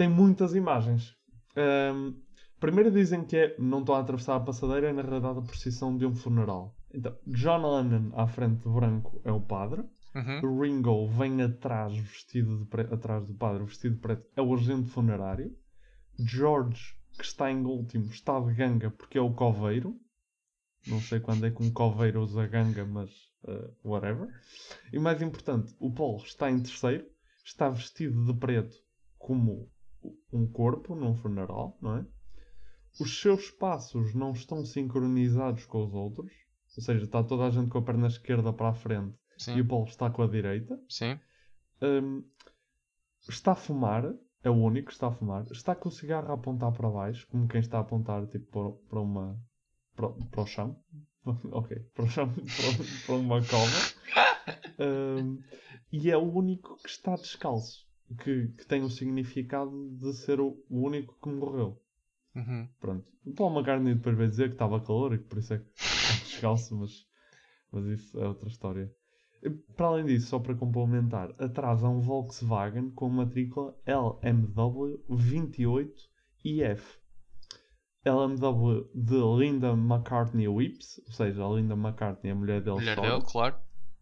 [0.00, 1.14] tem muitas imagens.
[1.54, 2.14] Ahm,
[2.58, 5.94] primeiro dizem que é, não estão a atravessar a passadeira, é na realidade a procissão
[5.94, 6.74] de um funeral.
[6.94, 9.84] Então, John Lennon à frente de branco é o padre.
[10.14, 10.58] Uhum.
[10.58, 14.88] Ringo vem atrás, vestido de pre- atrás do padre, vestido de preto, é o agente
[14.88, 15.54] funerário.
[16.18, 19.94] George, que está em último, está de ganga porque é o coveiro.
[20.86, 23.10] Não sei quando é que um coveiro usa ganga, mas
[23.44, 24.28] uh, whatever.
[24.90, 27.04] E mais importante, o Paul está em terceiro,
[27.44, 28.74] está vestido de preto
[29.18, 29.68] como
[30.32, 32.06] um corpo num funeral, não é?
[32.98, 36.32] Os seus passos não estão sincronizados com os outros,
[36.76, 39.56] ou seja, está toda a gente com a perna esquerda para a frente Sim.
[39.56, 40.78] e o Paulo está com a direita.
[40.88, 41.18] Sim.
[41.82, 42.24] Hum,
[43.28, 45.46] está a fumar, é o único que está a fumar.
[45.50, 49.00] Está com o cigarro a apontar para baixo, como quem está a apontar tipo, para,
[49.00, 49.40] uma
[49.94, 50.76] para, para o chão,
[51.24, 52.26] ok, para, para,
[53.06, 54.00] para uma cova.
[54.80, 55.38] Um,
[55.92, 57.86] e é o único que está descalço.
[58.18, 61.80] Que, que tem o significado de ser o, o único que morreu.
[62.34, 62.68] Uhum.
[62.80, 63.10] Pronto.
[63.24, 65.70] O Paul McCartney depois veio dizer que estava calor e que por isso é que
[66.24, 67.06] descalço, mas,
[67.72, 68.92] mas isso é outra história.
[69.42, 77.00] E, Para além disso, só para complementar, atrás há um Volkswagen com matrícula LMW 28IF.
[78.04, 83.22] LMW de Linda McCartney Whips, ou seja, a Linda McCartney, a mulher dele, Mulher dele,
[83.26, 83.56] claro.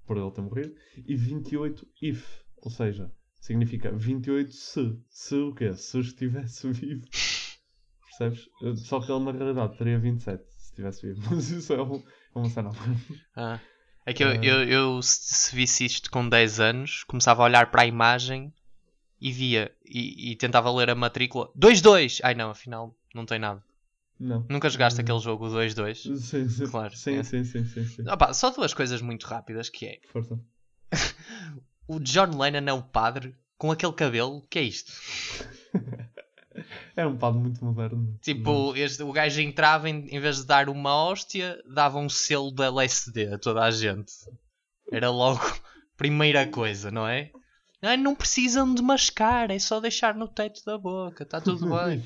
[0.06, 4.98] por ele ter morrido, e 28 if, ou seja, significa 28 se.
[5.08, 5.74] Se o quê?
[5.74, 7.06] Se estivesse vivo.
[8.06, 8.48] Percebes?
[8.86, 11.22] Só que ele na realidade teria 27 se estivesse vivo.
[11.34, 12.02] Mas isso é, um-
[12.34, 12.70] é uma cena.
[13.36, 13.60] Ah.
[14.06, 14.44] É que eu, Ah.
[14.44, 18.52] eu, eu, se se visse isto com 10 anos, começava a olhar para a imagem
[19.20, 22.20] e via e, e tentava ler a matrícula 2-2.
[22.24, 23.62] Ai não, afinal não tem nada.
[24.18, 24.44] Não.
[24.48, 25.04] Nunca jogaste Hum.
[25.04, 26.16] aquele jogo 2-2?
[26.18, 26.66] Sim, sim.
[26.66, 26.96] Claro.
[26.96, 27.22] Sim, é.
[27.22, 28.02] sim, sim, sim, sim.
[28.08, 30.40] Opa, só duas coisas muito rápidas que é Força.
[31.88, 34.92] o John Lennon é o padre com aquele cabelo, que é isto?
[36.94, 38.18] É um padre muito moderno.
[38.20, 42.50] Tipo, este, o gajo entrava em, em vez de dar uma hóstia, dava um selo
[42.50, 44.12] de LSD a toda a gente.
[44.92, 45.40] Era logo
[45.96, 47.30] primeira coisa, não é?
[47.80, 52.02] Ah, não precisam de mascar, é só deixar no teto da boca, está tudo bem.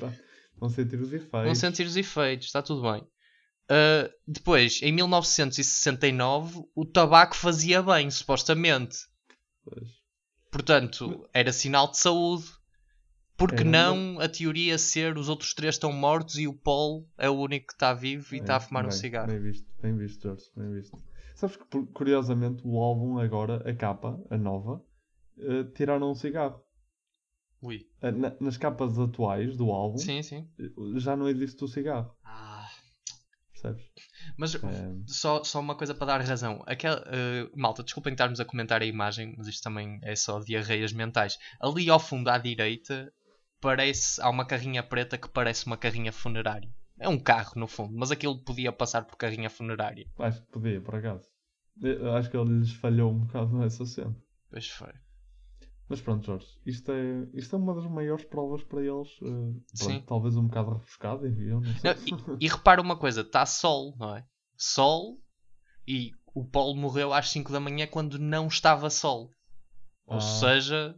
[0.57, 1.43] Vão sentir os efeitos.
[1.43, 3.03] Vão sentir os efeitos, está tudo bem.
[3.67, 9.11] Ah, depois, em 1969, o tabaco fazia bem, supostamente.
[9.63, 9.87] Pois.
[10.51, 12.45] Portanto, era sinal de saúde.
[13.35, 17.27] Porque Era, não a teoria ser os outros três estão mortos e o Paul é
[17.29, 19.27] o único que está vivo e está a fumar um bem, cigarro?
[19.27, 21.03] Bem visto, bem visto, Jorge, bem visto.
[21.35, 24.85] Sabes que, curiosamente, o álbum agora, a capa, a nova,
[25.39, 26.63] eh, tiraram um cigarro.
[27.59, 27.89] Ui.
[28.01, 30.47] Eh, na- nas capas atuais do álbum, Sim, sim.
[30.59, 32.15] eh, já não existe o cigarro.
[32.23, 32.69] Ah.
[33.51, 33.83] Percebes?
[34.37, 34.59] Mas É.
[35.07, 36.63] só, só uma coisa para dar razão.
[36.65, 40.93] Aquela, eh, malta, desculpem estarmos a comentar a imagem, mas isto também é só diarreias
[40.93, 41.37] mentais.
[41.61, 43.11] Ali ao fundo à direita
[43.61, 46.69] parece há uma carrinha preta que parece uma carrinha funerária.
[46.99, 50.05] É um carro no fundo, mas aquilo podia passar por carrinha funerária.
[50.19, 51.25] Acho que podia, por acaso.
[51.81, 54.15] Eh, Acho que ele lhes falhou um bocado nessa cena.
[54.49, 54.93] Pois foi.
[55.93, 59.09] Mas pronto, Jorge, isto é, isto é uma das maiores provas para eles.
[59.21, 60.03] eh, pronto, Sim.
[60.07, 61.93] Talvez um bocado refrescado, eu não sei.
[61.93, 64.25] Não, e, e repara uma coisa, está sol, não é?
[64.57, 65.19] Sol
[65.87, 69.31] e o Paulo morreu às 5 da manhã quando não estava sol.
[70.07, 70.21] Ou Ah.
[70.21, 70.95] seja,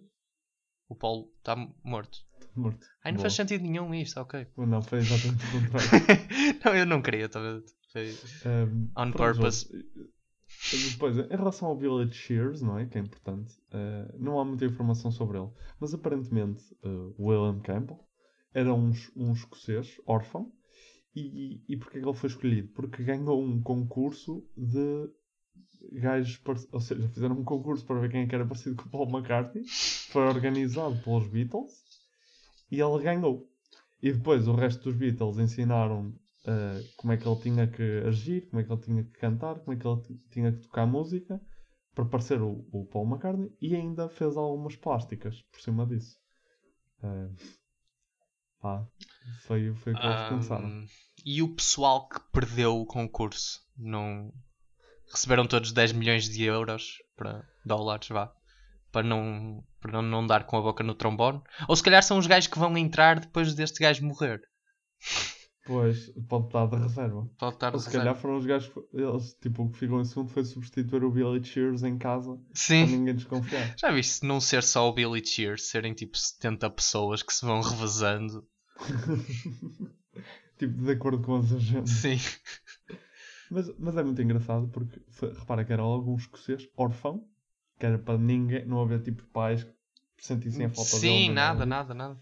[0.87, 2.19] o Paulo está morto.
[2.55, 2.85] Morto.
[3.03, 3.23] Ai, não Boa.
[3.23, 4.47] faz sentido nenhum isto, ok.
[4.57, 6.59] Não, foi exatamente o contrário.
[6.63, 7.63] não, eu não queria, talvez.
[7.91, 8.11] Foi
[8.45, 9.67] Um, on pronto, purpose.
[9.71, 10.09] Jorge,
[10.91, 12.85] Depois, em relação ao Village Shears, não é?
[12.85, 15.49] Que é importante, eh, não há muita informação sobre ele.
[15.79, 17.99] Mas aparentemente, eh, William Campbell
[18.53, 20.51] era um, um escocês órfão.
[21.15, 22.67] E, e porquê que ele foi escolhido?
[22.73, 25.09] Porque ganhou um concurso de
[25.93, 26.41] gajos,
[26.71, 29.63] ou seja, fizeram um concurso para ver quem é era parecido com o Paul McCartney.
[30.09, 31.71] Foi organizado pelos Beatles
[32.71, 33.47] e ele ganhou.
[34.01, 36.13] E depois o resto dos Beatles ensinaram
[36.47, 39.59] uh, como é que ele tinha que agir, como é que ele tinha que cantar,
[39.59, 41.41] como é que ele tinha que tocar música
[41.93, 46.17] para parecer o, o Paul McCartney e ainda fez algumas plásticas por cima disso.
[47.01, 47.35] Uh,
[48.61, 48.85] pá,
[49.43, 50.51] foi, foi o que eles.
[50.51, 50.85] Ahm,
[51.25, 54.31] e o pessoal que perdeu o concurso não
[55.11, 58.31] receberam todos 10 milhões de euros para dólares, vá.
[58.91, 61.41] Para não, para não dar com a boca no trombone.
[61.67, 64.41] Ou se calhar são os gajos que vão entrar depois deste gajo morrer.
[65.65, 67.27] Pois, pode estar de reserva.
[67.39, 68.05] Pode estar de Ou se reserva.
[68.05, 71.43] calhar foram os gajos, eles, tipo, o que ficou em segundo foi substituir o Billy
[71.43, 72.85] Cheers em casa Sim.
[72.85, 73.73] para ninguém desconfiar.
[73.75, 77.61] Já viste não ser só o Billy Cheers, serem tipo 70 pessoas que se vão
[77.61, 78.47] revezando.
[80.59, 81.89] tipo, de acordo com as agendas.
[81.89, 82.17] Sim.
[83.49, 85.01] Mas, mas é muito engraçado porque
[85.39, 87.27] repara que era logo um escocês órfão,
[87.79, 91.25] que era para ninguém, não haver tipo pais que sentissem a falta dele.
[91.25, 92.19] Sim, nada, nada, nada.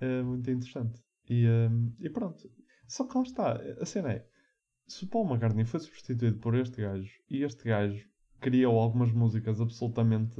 [0.00, 1.00] É muito interessante.
[1.28, 2.48] E, hum, e pronto.
[2.88, 4.26] Só que lá está, a cena é,
[4.86, 8.08] se o Paul McCartney foi substituído por este gajo e este gajo
[8.40, 10.36] criou algumas músicas absolutamente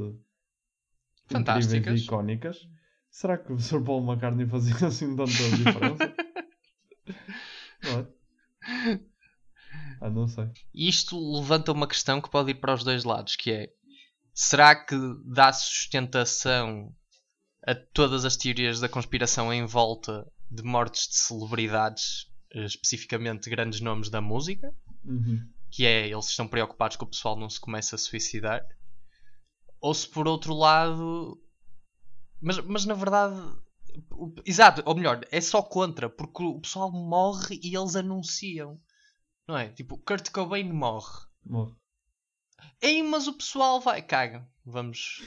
[1.27, 2.01] Fantásticas.
[2.01, 2.69] e icónicas,
[3.11, 3.83] será que o Sr.
[3.83, 6.15] Paul McCartney fazia assim tanta diferença?
[7.83, 9.01] não é?
[10.01, 10.51] Ah, não sei.
[10.75, 13.73] Isto levanta uma questão que pode ir para os dois lados, que é
[14.33, 16.95] será que dá sustentação
[17.67, 24.09] a todas as teorias da conspiração em volta de mortes de celebridades, especificamente grandes nomes
[24.09, 24.75] da música?
[25.05, 25.49] Uhum.
[25.71, 28.67] Que é, eles estão preocupados que o pessoal não se comece a suicidar?
[29.81, 31.41] Ou se por outro lado.
[32.41, 33.37] Mas, mas na verdade.
[34.45, 38.79] Exato, ou melhor, é só contra, porque o pessoal morre e eles anunciam.
[39.49, 39.71] Não é?
[39.71, 41.27] Tipo, Kurt Cobain morre.
[41.45, 41.75] Morre.
[42.81, 44.03] Ei, mas o pessoal vai.
[44.03, 44.47] Caga.
[44.65, 45.23] Vamos.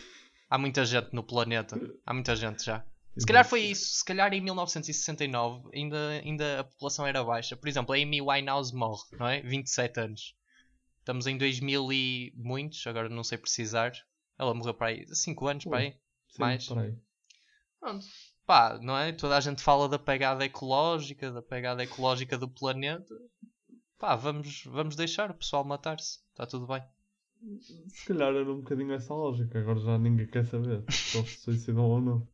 [0.49, 1.79] Há muita gente no planeta.
[2.05, 2.85] Há muita gente já.
[3.17, 3.97] Se calhar foi isso.
[3.97, 7.57] Se calhar em 1969 ainda, ainda a população era baixa.
[7.57, 9.41] Por exemplo, a Amy Winehouse morre, não é?
[9.41, 10.35] 27 anos.
[10.99, 13.91] Estamos em 2000 e muitos, agora não sei precisar.
[14.37, 15.91] Ela morreu para aí 5 anos, para aí.
[16.29, 16.67] Sim, Mais.
[16.67, 16.95] por aí.
[17.79, 18.05] Pronto.
[18.45, 19.11] Pá, não é?
[19.11, 23.13] Toda a gente fala da pegada ecológica, da pegada ecológica do planeta.
[23.97, 26.19] Pá, vamos, vamos deixar o pessoal matar-se.
[26.31, 26.81] Está tudo bem.
[27.89, 31.41] Se calhar era um bocadinho essa lógica, agora já ninguém quer saber se eles se
[31.41, 32.27] suicidam ou não.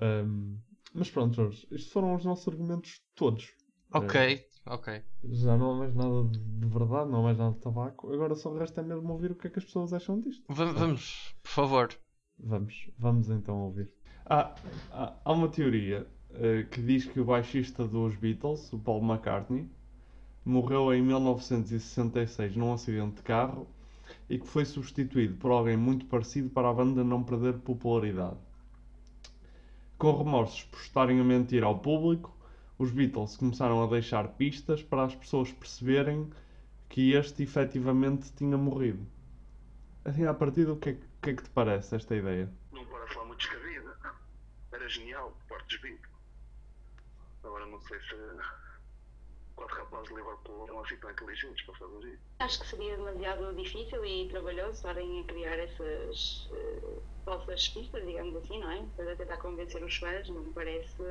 [0.00, 0.56] Ahm,
[0.94, 3.52] mas pronto, Jorge, estes foram os nossos argumentos todos.
[3.92, 4.14] Ok,
[4.66, 5.02] ok.
[5.24, 8.12] Já não há mais nada de de verdade, não há mais nada de tabaco.
[8.12, 10.44] Agora só resta mesmo ouvir o que é que as pessoas acham disto.
[10.48, 11.88] Va- vamos, por favor.
[12.38, 13.90] Vamos, vamos então ouvir.
[14.24, 14.54] Há,
[14.90, 19.68] há, há uma teoria eh, que diz que o baixista dos Beatles, o Paul McCartney,
[20.44, 23.66] morreu em 1966 num acidente de carro
[24.30, 28.36] e que foi substituído por alguém muito parecido para a banda não perder popularidade.
[29.98, 32.36] Com remorsos por estarem a mentir ao público,
[32.78, 36.30] os Beatles começaram a deixar pistas para as pessoas perceberem
[36.88, 39.06] que este efetivamente tinha morrido.
[40.04, 42.48] Assim, à partida, o que é, que- é que te parece esta ideia?
[42.72, 43.96] Não parece lá muito descabida.
[44.72, 46.00] Era genial, por Beatles.
[47.42, 48.14] Agora não sei se
[49.56, 52.22] quatro rapazes de Liverpool eram assim tão inteligentes para fazer isso.
[52.38, 58.36] Acho que seria demasiado difícil e trabalhoso estarem a criar essas eh, falsas pistas, digamos
[58.36, 58.84] assim, não é?
[58.96, 61.02] Para tentar convencer os fãs, não me parece.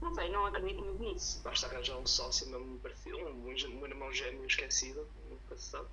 [0.00, 1.42] Não sei, não acredito muito nisso.
[1.44, 5.88] Basta arranjar um sócio mesmo parecido, um, um, um irmão gêmeo esquecido, nunca se sabe.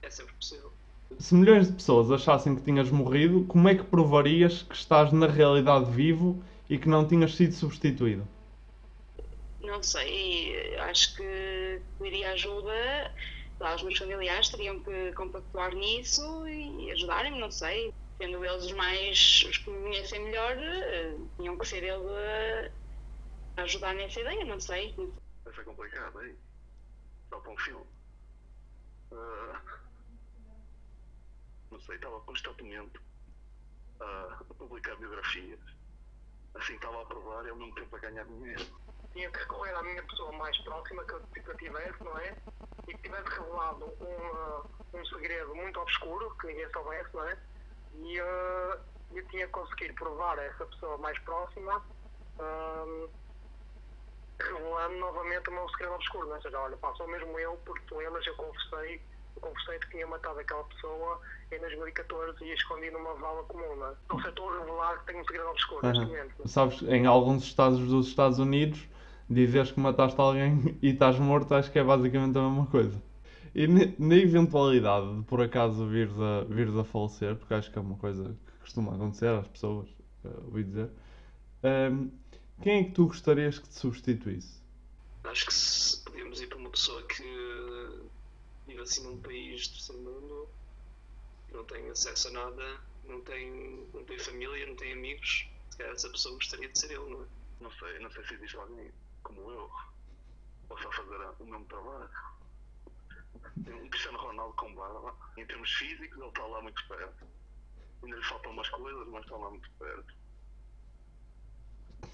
[0.00, 0.72] É sempre possível.
[1.18, 5.26] Se milhões de pessoas achassem que tinhas morrido, como é que provarias que estás na
[5.26, 8.26] realidade vivo e que não tinhas sido substituído?
[9.62, 13.14] Não sei, acho que pediria ajuda.
[13.60, 17.94] Lá, os meus familiares teriam que compactuar nisso e ajudarem-me, não sei.
[18.20, 22.72] Sendo eles os mais, os que me conhecem melhor, eh, tinham que ser eles
[23.56, 24.94] a ajudar nessa ideia, não sei.
[25.44, 26.36] Vai ser complicado, hein?
[27.28, 27.86] Só para um filme.
[29.12, 29.62] Ah,
[31.70, 32.98] não sei, estava constantemente
[34.00, 35.60] a publicar biografias.
[36.54, 38.66] Assim estava a provar e ao mesmo tempo a ganhar dinheiro.
[39.12, 42.36] Tinha que recorrer à minha pessoa mais próxima que eu, que eu tivesse, não é?
[42.88, 47.38] E que tivesse revelado um, um segredo muito obscuro, que ninguém soubesse, não é?
[47.94, 48.78] E eh,
[49.14, 51.82] eu tinha que conseguir provar a essa pessoa mais próxima,
[52.38, 53.08] ahm,
[54.40, 56.36] revelando novamente o meu segredo obscuro, não é?
[56.36, 59.02] Ou seja, olha, pá, sou mesmo eu, porque tu lembras, eu confessei,
[59.36, 61.20] eu confessei que tinha matado aquela pessoa
[61.52, 63.94] em 2014 e escondi numa vala comum, não é?
[64.10, 66.48] Não sei, estou a revelar que tenho um segredo obscuro neste momento.
[66.48, 68.88] Sabes, em alguns estados dos Estados Unidos,
[69.32, 73.02] dizeres que mataste alguém e estás morto, acho que é basicamente a mesma coisa.
[73.54, 77.82] E na eventualidade de por acaso vires a, vires a falecer, porque acho que é
[77.82, 79.88] uma coisa que costuma acontecer às pessoas,
[80.24, 80.90] eh, ouvi dizer,
[81.62, 82.08] ehm,
[82.62, 84.62] quem é que tu gostarias que te substituísse?
[85.24, 87.22] Acho que se podíamos ir para uma pessoa que
[88.66, 90.48] vive assim num país do terceiro mundo,
[91.52, 95.92] não tem acesso a nada, não tem, não tem família, não tem amigos, se calhar
[95.92, 97.26] essa pessoa gostaria de ser ele, não é?
[97.60, 98.90] Não sei, não sei se existe alguém
[99.34, 99.70] como eu,
[100.68, 102.10] possa fazer o mesmo trabalho.
[103.66, 105.14] Um Cristiano Ronaldo com barba.
[105.36, 107.26] Em termos físicos, ele está lá muito perto.
[108.02, 110.14] Ainda lhe faltam umas coisas, mas está lá muito perto.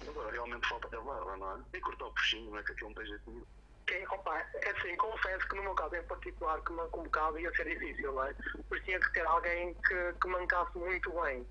[0.07, 1.63] Agora, realmente falta a barba, não é?
[1.73, 3.45] E cortar o puxinho, não é que aquilo não tem jeito nenhum.
[3.87, 7.51] Quem, opa, é assim, confesso que no meu caso em particular, que um bocado ia
[7.55, 8.33] ser difícil, não é?
[8.67, 11.45] Porque tinha que ter alguém que, que mancasse muito bem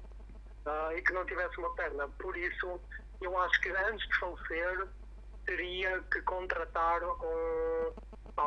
[0.66, 2.08] ah, e que não tivesse uma perna.
[2.08, 2.80] Por isso,
[3.20, 4.88] eu acho que antes de falecer,
[5.48, 7.90] teria que contratar um,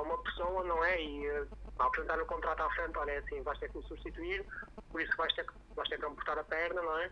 [0.03, 1.01] uma pessoa, não é?
[1.03, 1.45] E eh,
[1.79, 4.45] apresentar o contrato à frente, olha, é assim, vais ter que me substituir,
[4.91, 7.09] por isso vais ter, que- vais ter que amputar a perna, não é?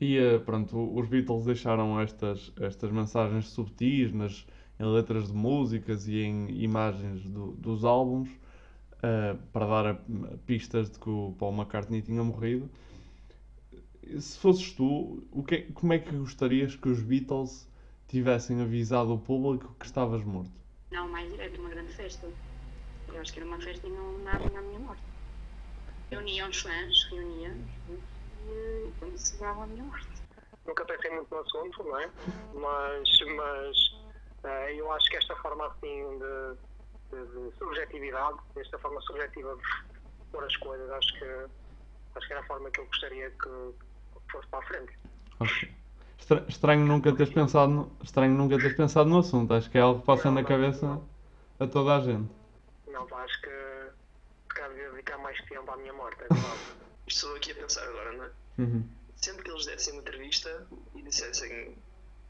[0.00, 4.44] E eh, pronto, os Beatles deixaram estas, estas mensagens subtis nas,
[4.80, 8.28] em letras de músicas e em imagens do- dos álbuns
[9.04, 9.98] eh, para dar a-
[10.46, 12.68] pistas de que o Paul McCartney tinha morrido.
[14.18, 17.70] Se fosses tu, o que, é- como é que gostarias que os Beatles
[18.12, 20.52] tivessem avisado o público que estavas morto?
[20.90, 22.28] Não, mais direto, uma grande festa.
[23.08, 25.02] Eu acho que era uma festa e não nada na minha morte.
[26.10, 30.08] Reuniam os fãs, reuniam e quando dava a minha morte.
[30.66, 32.10] Nunca pensei muito no assunto, não é?
[32.52, 33.76] Mas, mas
[34.44, 39.62] eh, eu acho que esta forma assim de, de, de subjetividade, esta forma subjetiva de
[40.30, 41.46] pôr as coisas, acho que,
[42.14, 43.74] acho que era a forma que eu gostaria que
[44.30, 44.92] fosse para a frente.
[45.40, 45.81] Ok.
[46.22, 49.52] Estra- Estranho nunca teres pensado no, estranho nunca teres pensado no assunto.
[49.54, 51.00] Acho que é algo que passa na cabeça.
[51.58, 52.30] A toda a gente.
[52.86, 53.48] Não, pá, acho que
[54.68, 56.60] devia dedicar mais tempo à minha morte, é verdade.
[57.06, 58.30] Estou aqui a pensar agora, não é?
[58.58, 58.84] Uhum.
[59.16, 61.76] Sempre que eles dessem uma entrevista e dissessem,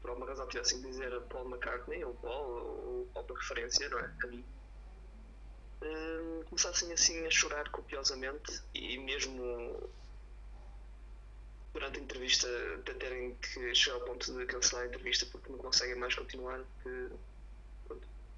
[0.01, 3.99] por alguma razão tivessem de dizer Paul McCartney ou Paul, ou Paul por referência, não
[3.99, 4.11] é?
[4.23, 4.43] A mim.
[5.83, 9.89] hum, começassem assim a chorar copiosamente e mesmo
[11.73, 12.47] durante a entrevista
[12.79, 16.63] até terem que chegar ao ponto de cancelar a entrevista porque não conseguem mais continuar
[16.83, 17.09] que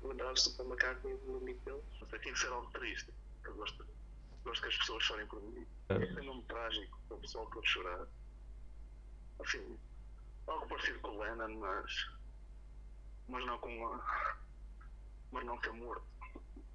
[0.03, 1.83] lembrar-se do Paul McCartney e do amigo deles.
[2.09, 3.13] Sei, tinha que ser algo triste.
[3.43, 3.86] Eu gosto,
[4.43, 5.67] gosto que as pessoas chorem por mim.
[5.89, 5.95] É.
[5.95, 8.07] É um nome trágico para o pessoal todo chorar.
[9.39, 9.77] Assim,
[10.47, 12.09] algo parecido com o Lennon, mas.
[13.27, 14.03] Mas não com uma.
[15.31, 16.05] Mas não ser morto.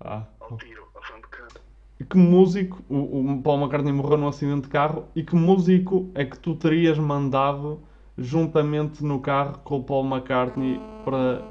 [0.01, 0.27] Ah.
[0.41, 1.63] Ao tiro, à frente de cara.
[2.01, 6.11] E que músico, o, o Paul McCartney morreu num acidente de carro, e que músico
[6.15, 7.87] é que tu terias mandado
[8.17, 11.43] juntamente no carro com o Paul McCartney para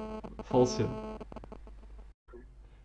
[0.45, 0.88] falecer?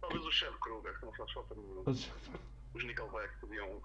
[0.01, 1.83] Talvez o Chad Kruger, que não faz falta nenhuma.
[1.87, 2.11] Mas-
[2.75, 3.81] Os Nickelback podiam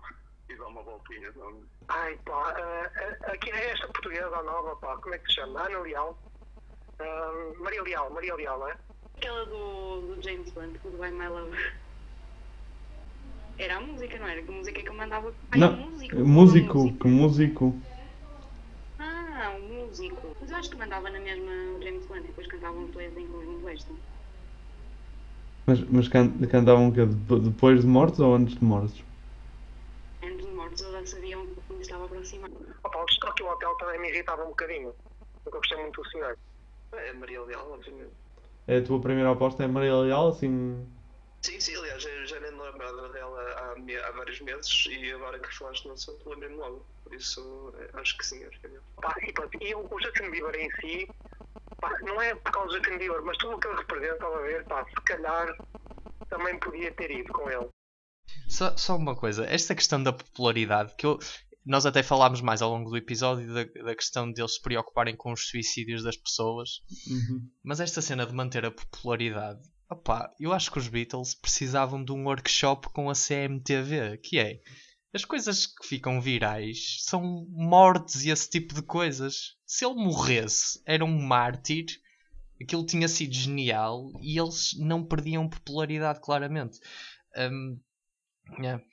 [0.49, 1.31] ir dar uma voltinha.
[1.35, 1.61] Não?
[1.89, 5.61] Ai, pá, eh, aqui é esta portuguesa nova, pá, como é que se chama?
[5.61, 6.19] Ana Leal?
[6.99, 8.75] Ah, Maria Leal, Maria Leal, não é?
[9.17, 11.55] Aquela do, do James Bond, Goodbye My Love.
[13.59, 14.41] Era a música, não era?
[14.41, 15.33] Que música que eu mandava.
[15.51, 16.15] Ai, Não, o músico.
[16.25, 17.81] músico, que músico.
[18.97, 20.35] Ah, o músico.
[20.39, 23.23] Mas eu acho que mandava na mesma o James Bond e depois cantavam depois em
[23.23, 23.85] inglês.
[23.87, 23.99] não?
[25.67, 27.05] Mas, mas can, cantavam o quê?
[27.05, 29.03] Dep- Depois de mortos ou antes de mortos?
[30.23, 32.49] Antes de mortos, eles já sabiam que me estava a aproximar.
[32.83, 34.93] Opa, o Stock Hotel também me irritava um bocadinho.
[35.45, 36.37] Nunca gostei muito do senhor.
[36.93, 38.13] É Maria Leal, obviamente.
[38.67, 40.85] É a tua primeira aposta é Maria Leal, assim.
[41.41, 45.39] Sim, sim, aliás, eu já nem me lembrava dela há, há vários meses e agora
[45.39, 46.85] que falaste no assunto lembrei-me logo.
[47.03, 48.85] Por isso, eh, acho que sim, acho que é mesmo.
[49.01, 51.09] Pá, e pronto, e o o Justin Bieber em si,
[51.79, 54.37] pá, não é por causa do Justin Bieber, mas tudo o que ele representa, estava
[54.37, 55.57] a ver, pá, se calhar
[56.29, 57.69] também podia ter ido com ele.
[58.49, 61.17] Só, só uma coisa, esta questão da popularidade, que eu,
[61.65, 65.31] nós até falámos mais ao longo do episódio da, da questão deles se preocuparem com
[65.31, 66.81] os suicídios das pessoas,
[67.63, 72.11] mas esta cena de manter a popularidade, opá, eu acho que os Beatles precisavam de
[72.11, 74.59] um workshop com a CMTV, que é
[75.13, 79.55] as coisas que ficam virais são mortes e esse tipo de coisas.
[79.65, 81.85] Se ele morresse, era um mártir,
[82.61, 86.79] aquilo tinha sido genial e eles não perdiam popularidade claramente.
[87.35, 87.79] Hum,
[88.59, 88.83] Yeah.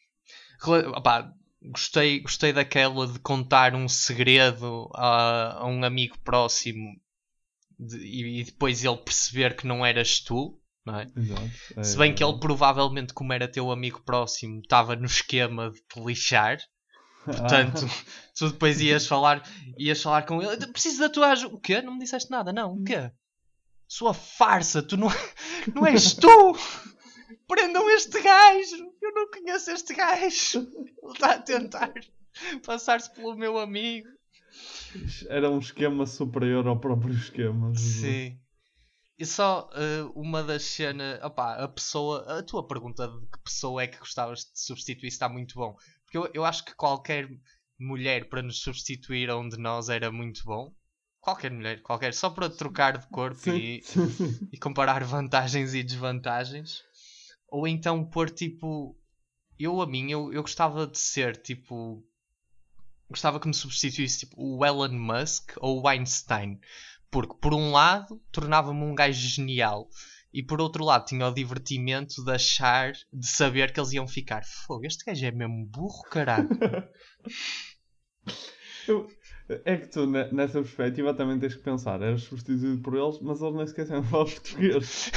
[0.97, 1.32] Opá,
[1.62, 6.94] gostei, gostei daquela de contar um segredo a, a um amigo próximo
[7.78, 10.61] de- e, e depois ele perceber que não eras tu,
[10.95, 11.07] é?
[11.16, 11.51] Exato.
[11.76, 12.26] É, Se bem que é.
[12.26, 16.59] ele provavelmente, como era teu amigo próximo, estava no esquema de te lixar.
[17.24, 17.87] Portanto,
[18.37, 19.43] tu depois ias falar,
[19.78, 20.64] ias falar com ele.
[20.68, 21.55] Preciso da tua ajuda.
[21.55, 21.82] O quê?
[21.82, 22.74] Não me disseste nada, não.
[22.74, 23.11] O quê?
[23.89, 25.09] Sua farsa, tu não,
[25.74, 26.57] não és tu!
[27.49, 28.93] Prendam este gajo!
[29.01, 30.59] Eu não conheço este gajo!
[31.03, 31.93] Ele está a tentar
[32.64, 34.09] passar-se pelo meu amigo.
[35.28, 37.72] Era um esquema superior ao próprio esquema.
[37.74, 38.39] Sim.
[39.19, 41.23] E só eh, uma das cenas.
[41.23, 42.39] Opá, a pessoa.
[42.39, 45.77] A tua pergunta de que pessoa é que gostavas de substituir está muito bom.
[46.05, 47.29] Porque eu, eu acho que qualquer
[47.79, 50.75] mulher para nos substituir a um de nós era muito bom.
[51.21, 52.12] Qualquer mulher, qualquer.
[52.12, 53.83] Só para trocar de corpo e,
[54.53, 56.85] e comparar vantagens e desvantagens.
[57.49, 58.97] Ou então pôr tipo.
[59.59, 62.07] Eu a mim, eu, eu gostava de ser tipo.
[63.09, 66.61] Gostava que me substituísse tipo o Elon Musk ou o Einstein.
[67.17, 69.89] Porque por um lado tornava-me um gajo genial.
[70.35, 74.45] E por outro lado tinha o divertimento de achar, de saber que eles iam ficar.
[74.45, 76.47] Fogo, este gajo é mesmo burro, caralho.
[78.87, 79.09] Eu-
[79.64, 82.03] é que tu, ne- nessa perspectiva, também tens que pensar.
[82.03, 85.11] Eras substituído por eles, mas eles nem sequer falar português.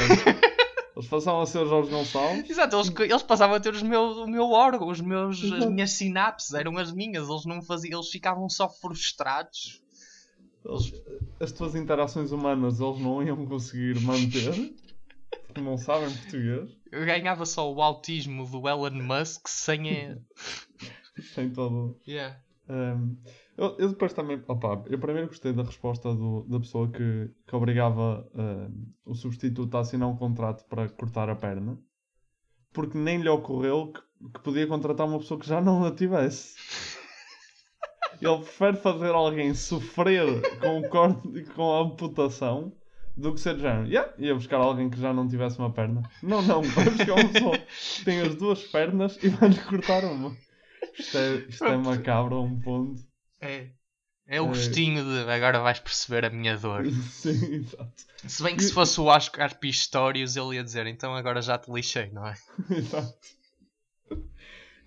[0.96, 2.50] Eles passavam a ser o Jorge Gonçalves.
[2.50, 5.92] Exato, eles, eles passavam a ter os meus, o meu órgão, os meus, as minhas
[5.92, 9.82] sinapses, eram as minhas, eles não faziam, eles ficavam só frustrados.
[10.66, 10.94] Eles-
[11.40, 14.74] as tuas interações humanas eles não iam conseguir manter.
[15.48, 16.70] Porque não sabem português.
[16.92, 19.82] Eu ganhava só o autismo do Elon Musk sem.
[21.34, 22.00] Sem todo.
[22.08, 22.40] Yeah.
[22.70, 23.18] Um,
[23.58, 27.56] eu, eu depois também, opa, eu primeiro gostei da resposta do- da pessoa que, que
[27.56, 31.78] obrigava um, o substituto a assinar um contrato para cortar a perna,
[32.72, 34.00] porque nem lhe ocorreu que,
[34.34, 36.56] que podia contratar uma pessoa que já não a tivesse.
[38.22, 42.72] Ele prefere fazer alguém sofrer com o corte, com a amputação,
[43.16, 43.88] do que ser de género.
[43.88, 46.04] Yeah, ia buscar alguém que já não tivesse uma perna.
[46.24, 50.36] Não, não, vai buscar uma pessoa que tem as duas pernas e vai-lhe cortar uma.
[50.98, 53.02] Isto é, isto é macabro a um ponto.
[53.42, 53.68] É.
[54.32, 56.86] É o Eh, gostinho de agora vais perceber a minha dor.
[57.10, 57.92] Sim, exato.
[58.28, 61.72] Se bem que se fosse o Oscar Pistorius, ele ia dizer então agora já te
[61.72, 62.36] lixei, não é?
[62.70, 63.18] Exato.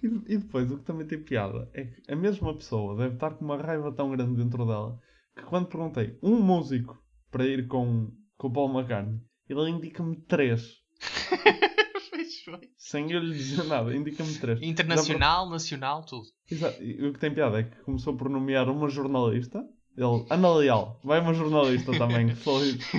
[0.03, 3.35] E, e depois, o que também tem piada é que a mesma pessoa deve estar
[3.35, 4.99] com uma raiva tão grande dentro dela
[5.35, 10.83] que quando perguntei um músico para ir com, com o Paul McCartney, ele indica-me três.
[12.77, 14.61] Sem eu lhe dizer nada, indica-me três.
[14.61, 16.27] Internacional, nacional, tudo.
[16.51, 16.83] Exato.
[16.83, 19.65] E o que tem piada é que começou por nomear uma jornalista.
[19.97, 22.29] Ele, Ana Leal, vai uma jornalista também.
[22.29, 22.97] que falou isso.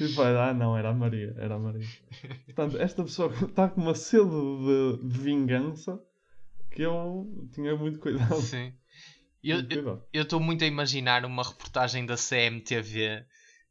[0.00, 1.86] E foi, ah não, era a Maria, era a Maria.
[2.46, 6.00] Portanto, esta pessoa está com uma sede de, de vingança
[6.76, 8.38] que eu tinha muito cuidado.
[8.42, 8.72] Sim.
[9.42, 13.24] Eu estou muito a imaginar uma reportagem da CMTV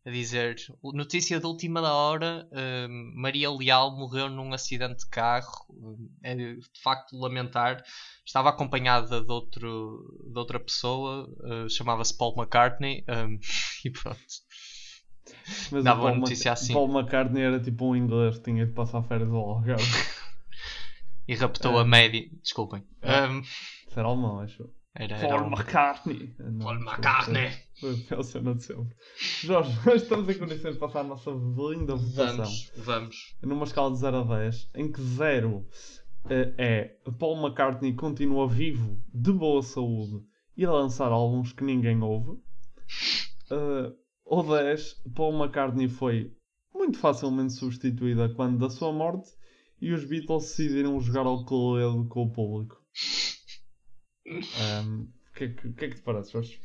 [0.06, 0.56] a dizer
[0.94, 6.36] notícia da última da hora hum, Maria Leal morreu num acidente de carro hum, é
[6.36, 7.84] de facto lamentar
[8.24, 13.04] estava acompanhada de, outro, de outra pessoa uh, chamava-se Paul McCartney
[13.84, 14.20] e pronto
[15.72, 18.74] Mas dava o Paul uma notícia assim Paul McCartney era tipo um inglês tinha de
[18.74, 19.84] passar férias ao Algarve.
[21.28, 21.88] e raptou a Hum.
[21.88, 23.28] média desculpem Ah.
[23.28, 24.70] Hum, Isso era alemão, acho.
[24.98, 26.34] Era- Paul era um- McCartney.
[26.40, 27.50] Não, Paul McCartney.
[27.82, 28.96] Foi a pior cena de sempre.
[29.44, 32.36] Jorge, nós estamos em condições de passar a nossa linda votação.
[32.38, 35.68] vamos vamos Numa escala de 0 a 10, em que 0
[36.30, 40.24] eh, é Paul McCartney continua vivo, de boa saúde
[40.56, 42.40] e a lançar álbuns que ninguém ouve.
[43.52, 43.92] Eh,
[44.26, 46.32] ou 10, Paul McCartney foi
[46.74, 49.30] muito facilmente substituída quando da sua morte
[49.82, 52.84] e os Beatles decidiram jogar ao coledo com o público.
[55.32, 56.60] O que, é que, que é que te parece, Jorge?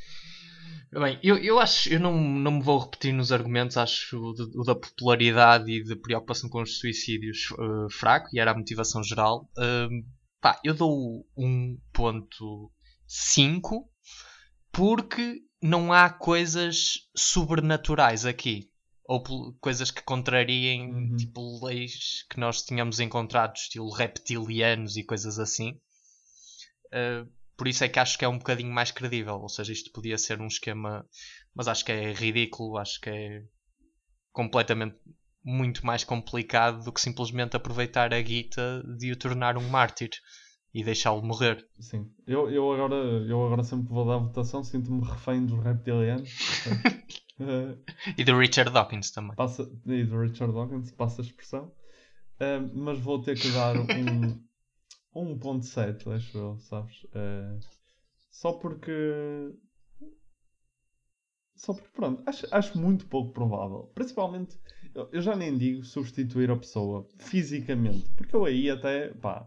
[0.92, 4.58] Bem, eu, eu acho, eu não, não me vou repetir nos argumentos, acho o, de-
[4.58, 9.02] o da popularidade e de preocupação com os suicídios eh, fraco, e era a motivação
[9.02, 9.48] geral.
[9.56, 10.02] Ahm,
[10.40, 13.88] pá, eu dou 1.5
[14.72, 18.69] porque não há coisas sobrenaturais aqui.
[19.10, 19.20] Ou
[19.60, 25.72] coisas que contrariem tipo leis que nós tínhamos encontrado, estilo reptilianos e coisas assim.
[26.92, 29.40] Uh, por isso é que acho que é um bocadinho mais credível.
[29.40, 31.04] Ou seja, isto podia ser um esquema,
[31.52, 33.42] mas acho que é ridículo, acho que é
[34.30, 34.96] completamente
[35.44, 40.10] muito mais complicado do que simplesmente aproveitar a guita de o tornar um mártir
[40.72, 41.66] e deixá-lo morrer.
[41.80, 42.08] Sim.
[42.28, 46.30] Eu, eu, agora, eu agora sempre vou dar votação sinto-me refém dos reptilianos.
[48.16, 49.34] E do Richard Dawkins também.
[49.36, 51.72] Passa, e do Richard Dawkins, passa a expressão.
[52.38, 54.40] Eh, mas vou ter que dar um
[55.14, 57.06] 1.7, acho eu, sabes?
[57.14, 57.58] Eh,
[58.30, 59.52] só porque.
[61.56, 63.90] Só porque, pronto, acho, acho muito pouco provável.
[63.94, 64.58] Principalmente,
[64.94, 69.46] eu, eu já nem digo substituir a pessoa fisicamente, porque eu aí até, pá,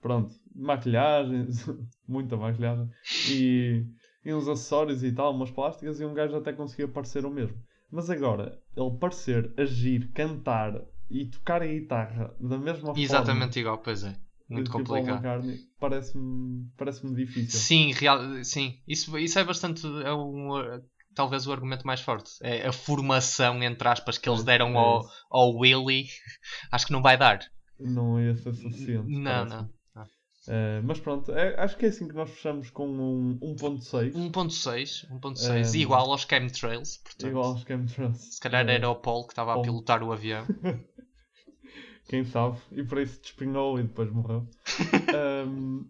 [0.00, 1.48] pronto, maquilhagem,
[2.06, 2.90] muita maquilhagem,
[3.30, 3.86] e,
[4.26, 7.56] e uns acessórios e tal, umas plásticas, e um gajo até conseguia parecer o mesmo.
[7.88, 13.00] Mas agora, ele parecer, agir, cantar e tocar a guitarra da mesma forma.
[13.00, 14.16] Exatamente igual, pois é.
[14.48, 15.48] Muito que o Paul complicado.
[15.78, 17.60] Parece-me parece difícil.
[17.60, 18.80] Sim, real, sim.
[18.86, 19.86] Isso, isso é bastante.
[20.04, 20.50] É um,
[21.14, 22.32] talvez o argumento mais forte.
[22.40, 26.06] É a formação, entre aspas, que eles deram é ao, ao Willy.
[26.72, 27.40] Acho que não vai dar.
[27.78, 29.08] Não ser suficiente.
[29.08, 29.70] Não, não.
[30.48, 34.14] Eh, mas pronto, é- acho que é assim que nós fechamos com um 1.6.
[34.14, 36.98] 1.6, 1.6, Um, igual aos chemtrails.
[36.98, 38.18] Portanto, Igual aos chemtrails.
[38.34, 40.44] Se calhar Eh, era o Paul que estava a pilotar o avião.
[42.08, 42.58] Quem sabe?
[42.72, 44.46] E por isso despinhou e depois morreu.
[45.12, 45.84] Ahm,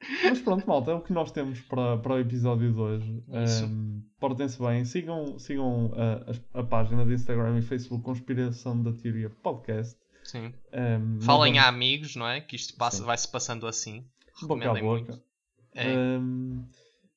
[0.24, 3.22] mas pronto, malta, é o que nós temos para, para o episódio de hoje.
[3.44, 3.64] Isso.
[3.64, 8.92] Ahm, Portem-se bem, sigam, sigam a, a- a página de Instagram e Facebook Conspiração da
[8.92, 9.96] Teoria Podcast.
[10.30, 10.52] Sim.
[10.72, 12.40] Nós Falem vamos- a amigos, não é?
[12.40, 14.04] Que isto passa, vai-se passando assim.
[14.42, 14.82] boca a boca.
[14.84, 15.22] muito.
[15.74, 15.94] É.
[15.94, 16.64] Ahm,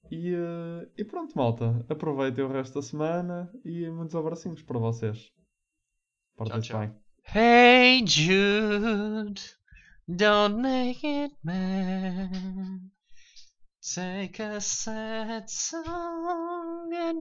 [0.10, 1.86] e, eh, e pronto, malta.
[1.90, 5.32] Aproveitem o resto da semana e muitos abracinhos para vocês.
[6.38, 6.80] Portem-se tchau.
[6.80, 6.96] bem.
[7.34, 9.42] Hey Jude,
[10.08, 12.82] don't make it bad.
[13.94, 17.20] Take a sad song and